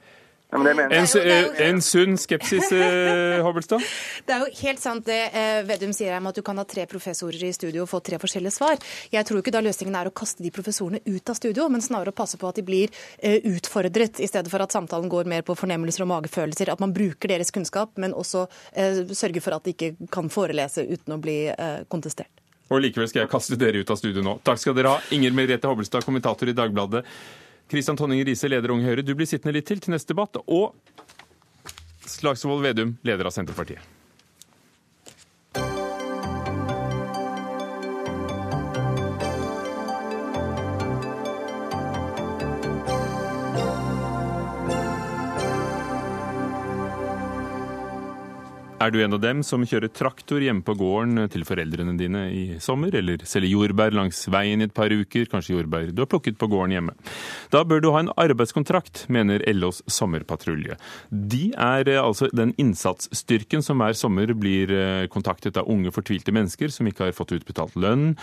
[0.50, 3.84] En, en, sunn skepsis, eh, Hobbelstad?
[4.26, 6.88] Det er jo helt sant det eh, Vedum sier om at du kan ha tre
[6.89, 8.80] professorer i studio og få tre forskjellige svar.
[9.14, 12.10] Jeg tror ikke da løsningen er å kaste de professorene ut av studio, men snarere
[12.10, 12.89] å passe på at de blir
[13.22, 16.72] eh, utfordret, i stedet for at samtalen går mer på fornemmelser og magefølelser.
[16.74, 20.88] At man bruker deres kunnskap, men også eh, sørger for at de ikke kan forelese
[20.89, 21.43] uten å bli
[21.93, 22.32] kontestert.
[22.74, 24.39] Og likevel skal jeg kaste dere ut av studio nå.
[24.45, 25.06] Takk skal dere ha.
[25.14, 27.06] Inger Merete Hobbelstad, kommentator i Dagbladet.
[27.70, 30.41] Kristian Tonning Riise, leder Unge Høyre, du blir sittende litt til til neste debatt.
[30.49, 30.74] Og
[32.09, 33.99] Slagsvold Vedum, leder av Senterpartiet.
[48.80, 52.44] Er du en av dem som kjører traktor hjemme på gården til foreldrene dine i
[52.64, 56.38] sommer, eller selger jordbær langs veien i et par uker, kanskje jordbær du har plukket
[56.40, 56.94] på gården hjemme?
[57.52, 60.78] Da bør du ha en arbeidskontrakt, mener LOs sommerpatrulje.
[61.12, 66.32] De er eh, altså den innsatsstyrken som hver sommer blir eh, kontaktet av unge, fortvilte
[66.36, 68.14] mennesker som ikke har fått utbetalt lønn,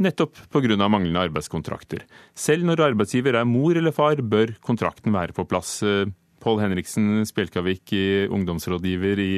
[0.00, 0.80] nettopp pga.
[0.88, 2.06] manglende arbeidskontrakter.
[2.32, 5.82] Selv når arbeidsgiver er mor eller far, bør kontrakten være på plass.
[6.40, 7.92] Pål Henriksen Spjelkavik,
[8.32, 9.32] ungdomsrådgiver i,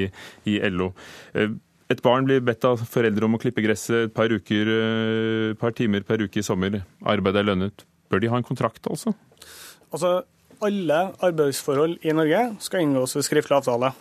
[0.48, 0.92] i, LO.
[1.34, 1.52] Eh,
[1.92, 5.74] et barn blir bedt av foreldre om å klippe gresset et par, uker, eh, par
[5.76, 6.80] timer per uke i sommer.
[7.04, 7.84] Arbeidet er lønnet.
[8.12, 9.14] Bør de ha en kontrakt, altså?
[9.92, 10.22] Altså,
[10.62, 13.92] alle arbeidsforhold i Norge skal inngås ved skriftlig avtale.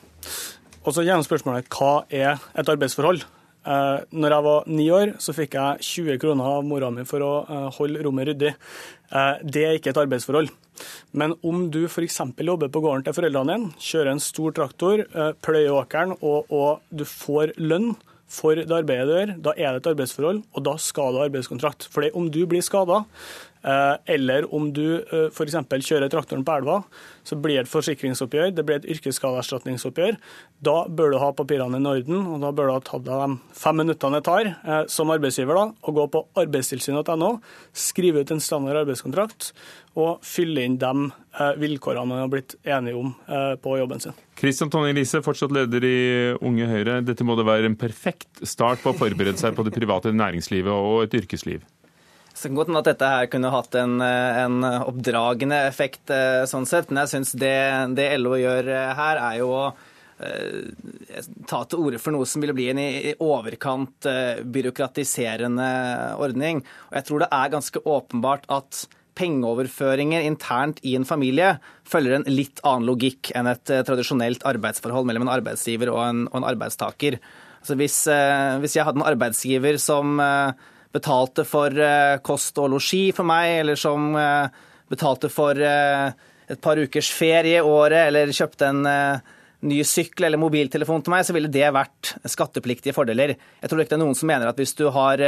[0.81, 3.25] Og så gjennom spørsmålet hva er et arbeidsforhold?
[3.61, 7.25] Eh, når jeg var ni år, så fikk jeg 20 kroner av mora mi for
[7.25, 7.33] å
[7.77, 8.55] holde rommet ryddig.
[9.43, 10.53] Det er ikke et arbeidsforhold.
[11.11, 12.21] Men om du f.eks.
[12.37, 16.81] jobber på gården til foreldrene dine, kjører en stor traktor, eh, pløyer åkeren, og, og,
[16.89, 17.93] du får lønn
[18.31, 21.27] for det arbeidet du gjør, da er det et arbeidsforhold, og da skal du ha
[21.27, 21.89] arbeidskontrakt.
[21.91, 25.57] For om du blir skada, Eh, eller om du eh, f.eks.
[25.85, 26.79] kjører traktoren på elva,
[27.23, 30.17] så blir det et forsikringsoppgjør, det blir et yrkesskadeerstatningsoppgjør.
[30.65, 33.57] Da bør du ha papirene i orden, og da bør du ha tatt deg de
[33.61, 37.31] fem minuttene det tar eh, som arbeidsgiver da, å gå på arbeidstilsynet.no,
[37.77, 39.51] skrive ut en standard arbeidskontrakt
[39.99, 40.91] og fylle inn de
[41.59, 43.09] vilkårene man har blitt enige om
[43.59, 44.15] på jobben sin.
[44.39, 45.97] Kristian Tonje Elise, fortsatt leder i
[46.39, 47.01] Unge Høyre.
[47.03, 50.71] Dette må da være en perfekt start på å forberede seg på det private næringslivet
[50.71, 51.67] og et yrkesliv?
[52.49, 56.89] Godt hende at dette her kunne hatt en, en oppdragende effekt, eh, sånn sett.
[56.89, 57.57] Men jeg syns det,
[57.97, 59.65] det, LO gjør eh, her, er jo å
[60.23, 61.19] eh,
[61.49, 64.09] ta til orde for noe som ville bli en i overkant
[64.55, 65.69] byråkratiserende
[66.21, 66.63] ordning.
[66.89, 68.83] Og jeg tror det er ganske åpenbart at
[69.21, 71.53] pengeoverføringer internt i en familie
[71.85, 76.39] følger en litt annen logikk enn et tradisjonelt arbeidsforhold mellom en arbeidsgiver og en, og
[76.39, 77.19] en arbeidstaker.
[77.61, 77.97] Altså hvis,
[78.63, 80.15] hvis, jeg hadde en arbeidsgiver som
[80.95, 86.09] betalte for eh, kost og losji for meg, eller som eh, betalte for eh,
[86.51, 88.81] et par ukers ferie i året, eller kjøpte en
[89.61, 93.35] ny sykkel eller mobiltelefon til meg, så ville det vært skattepliktige fordeler.
[93.61, 95.21] Jeg tror ikke det er noen som mener at hvis du har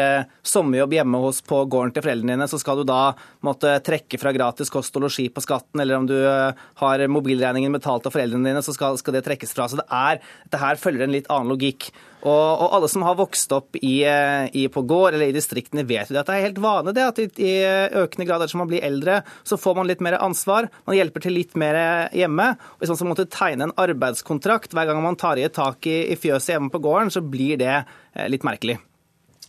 [0.44, 3.14] sommerjobb hjemme hos på gården til foreldrene dine, så skal du da
[3.46, 8.10] måtte trekke fra gratis kost og losji på skatten, eller om du har mobilregningen betalt
[8.10, 9.70] av foreldrene dine, så skal, skal det trekkes fra.
[9.70, 11.94] Så det er, dette her følger en litt annen logikk.
[12.24, 15.84] Og, og, alle som har vokst opp i, eh, i, på gård eller i distriktene,
[15.88, 17.54] vet jo at det er helt vanlig det at i, i
[18.00, 20.70] økende grad som man blir eldre, så får man litt mer ansvar.
[20.88, 21.80] Man hjelper til litt mer
[22.16, 22.54] hjemme.
[22.76, 25.84] Og Hvis man så måtte tegne en arbeidskontrakt hver gang man tar i et tak
[25.90, 28.80] i, i fjøset hjemme på gården, så blir det eh, litt merkelig.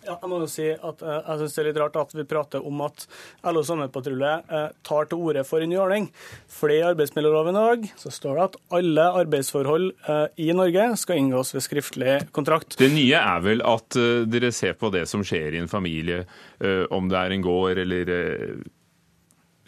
[0.04, 2.26] Ja, jeg må jo si at uh, jeg synes det er litt rart at vi
[2.28, 3.06] prater om at
[3.48, 6.10] LO Sommerpatrulje uh, tar til orde for en ny ordning.
[6.52, 11.22] Fordi i arbeidsmiljøloven i dag så står det at alle arbeidsforhold uh, i Norge skal
[11.22, 12.76] inngås ved skriftlig kontrakt.
[12.80, 13.96] Det nye er vel at
[14.28, 16.24] dere ser på det som skjer i en familie,
[16.94, 18.10] om det er en gård eller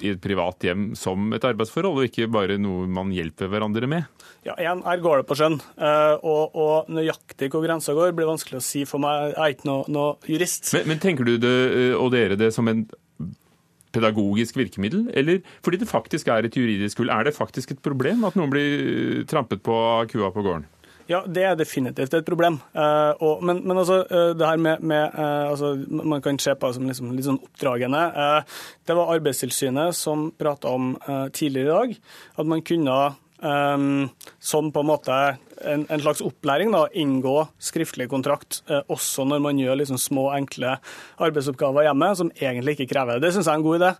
[0.04, 4.10] i et privat hjem som et arbeidsforhold, og ikke bare noe man hjelper hverandre med?
[4.46, 5.58] Ja, igjen, Her går det på skjønn.
[5.58, 9.32] Eh, og, og, nøyaktig hvor grensa går, blir vanskelig å si for meg.
[9.32, 10.70] Jeg er ikke noe, noe jurist.
[10.76, 12.86] Men, men, tenker du det, eh, og dere det som en
[13.96, 17.10] pedagogisk virkemiddel, eller fordi det faktisk er et juridisk hull?
[17.12, 20.66] Er det faktisk et problem at noen blir trampet på av kua på gården?
[21.06, 22.58] Ja, det er definitivt et problem.
[22.74, 26.54] Uh, og, men, men, altså, uh, det her med, med uh, altså, Man kan se
[26.54, 28.02] på det som liksom, litt sånn oppdragende.
[28.86, 30.96] det var Arbeidstilsynet som prata om
[31.32, 31.94] tidligere i dag
[32.42, 32.96] at man kunne
[33.36, 35.16] som på en måte
[35.64, 40.28] en, en slags opplæring, da, inngå skriftlig kontrakt eh, også når man gjør liksom små,
[40.36, 40.76] enkle
[41.22, 43.26] arbeidsoppgaver hjemme som egentlig ikke krever det.
[43.26, 43.92] Det syns jeg er en god idé.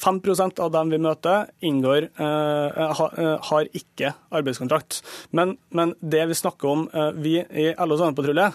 [0.00, 5.00] 5% av dem vi møter, inngår, eh, eh, har ikke arbeidskontrakt.
[5.36, 6.86] Men, men, det vi snakker om,
[7.20, 8.50] vi i LOs Sandpatrulje,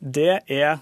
[0.00, 0.80] det er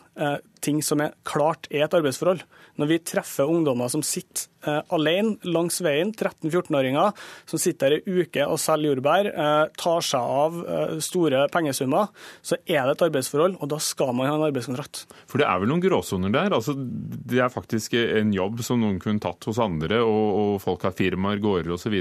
[0.64, 2.42] ting som er klart er et arbeidsforhold.
[2.78, 7.10] Når vi treffer ungdommer som sitter eh, alene langs veien, 13-14-åringer
[7.50, 12.12] som sitter der i uke og selger jordbær, eh, tar seg av eh, store pengesummer,
[12.38, 15.04] så er det et arbeidsforhold, og da skal man ha en arbeidskontrakt.
[15.30, 16.54] For det er vel noen gråsoner der?
[16.54, 20.86] Altså, det er faktisk en jobb som noen kunne tatt hos andre, og, og folk
[20.86, 21.98] har firmaer, gårder osv.?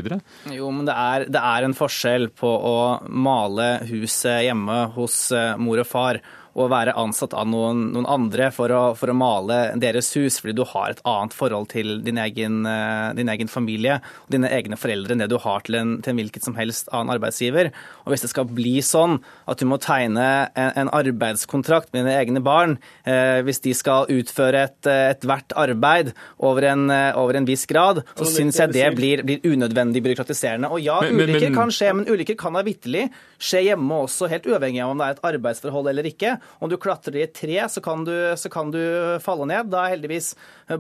[0.53, 2.78] Jo, men det er, det er en forskjell på å
[3.09, 5.23] male huset hjemme hos
[5.57, 6.21] mor og far
[6.58, 10.55] å være ansatt av noen, noen andre for å, for å, male deres hus, fordi
[10.58, 14.80] du har et annet forhold til din egen, eh, din egen familie og dine egne
[14.80, 17.72] foreldre enn det du har til en, til en hvilket som helst annen arbeidsgiver.
[18.05, 20.28] Og Hvis det skal bli sånn at du må tegne
[20.58, 26.14] en, en arbeidskontrakt med dine egne barn, eh, hvis de skal utføre ethvert et arbeid
[26.41, 26.89] over en,
[27.20, 30.72] over en, viss grad, så syns jeg det blir, blir, unødvendig byråkratiserende.
[30.74, 31.60] Og ja, men, ulykker men, men...
[31.62, 35.08] kan skje, men ulykker kan da vitterlig skje hjemme også, helt uavhengig av om det
[35.08, 36.36] er et arbeidsforhold eller ikke.
[36.60, 38.82] Om du klatrer i et tre, så kan du, så kan du
[39.24, 39.72] falle ned.
[39.74, 40.34] Da er heldigvis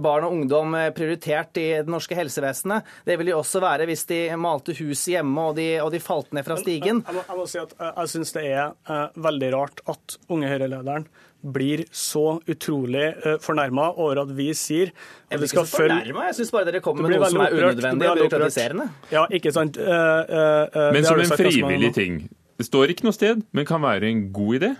[0.03, 2.87] barn og ungdom prioritert i det norske helsevesenet.
[3.07, 6.33] Det vil de også være hvis de malte huset hjemme og de, og de falt
[6.35, 7.03] ned fra stigen.
[7.05, 10.49] Jeg må, jeg må si at jeg syns det er uh, veldig rart at Unge
[10.51, 11.07] Høyre-lederen
[11.47, 14.89] blir så utrolig uh, eh, fornærma over at vi sier
[15.29, 18.19] at vi skal følge Jeg syns bare dere kommer med noe som er unødvendig og
[18.23, 18.89] byråkratiserende.
[19.13, 19.77] Ja, ikke sant.
[19.77, 22.25] Uh, uh, men som en frivillig ting.
[22.57, 24.73] Det står ikke noe sted, men kan være en god idé?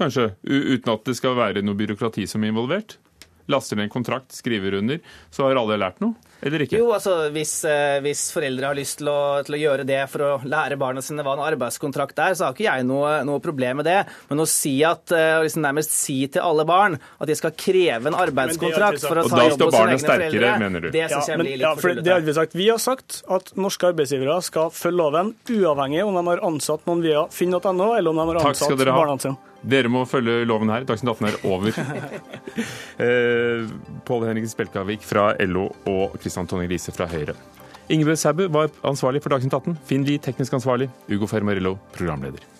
[0.00, 2.98] Kanskje, uten at det skal være noe byråkrati som er involvert?
[3.46, 4.98] Laster ned en kontrakt, skriver under,
[5.30, 6.16] så har alle lært noe?
[6.44, 6.76] Eller ikke?
[6.80, 10.24] Jo, altså hvis, eh, hvis foreldre har lyst til å, til å, gjøre det for
[10.24, 13.80] å lære barna sine hva en arbeidskontrakt er, så har ikke jeg noe, noe problem
[13.80, 14.00] med det.
[14.28, 18.10] Men å si at, eh, liksom nærmest si til alle barn at de skal kreve
[18.10, 20.90] en arbeidskontrakt for å ta jobb hos sine egne foreldre, mener du?
[20.92, 22.02] det syns jeg blir litt ja, for.
[22.02, 22.58] Det har vi sagt.
[22.58, 27.04] Vi har sagt at norske arbeidsgivere skal følge loven, uavhengig om de har ansatt noen
[27.06, 29.38] via finn.no, eller om de har ansatt barna sine.
[29.66, 30.86] Dere må følge loven her.
[30.86, 31.80] Dagsnytt 18 er over.
[33.04, 33.66] eh,
[34.06, 37.34] Pål Henrik Spjelkavik fra LO og Kristian Tonning Riise fra Høyre.
[37.90, 39.78] Ingebjørg Sæbø var ansvarlig for Dagsnytt 18.
[39.86, 40.90] Finn Lie teknisk ansvarlig.
[41.10, 42.55] Ugo Fermarello programleder.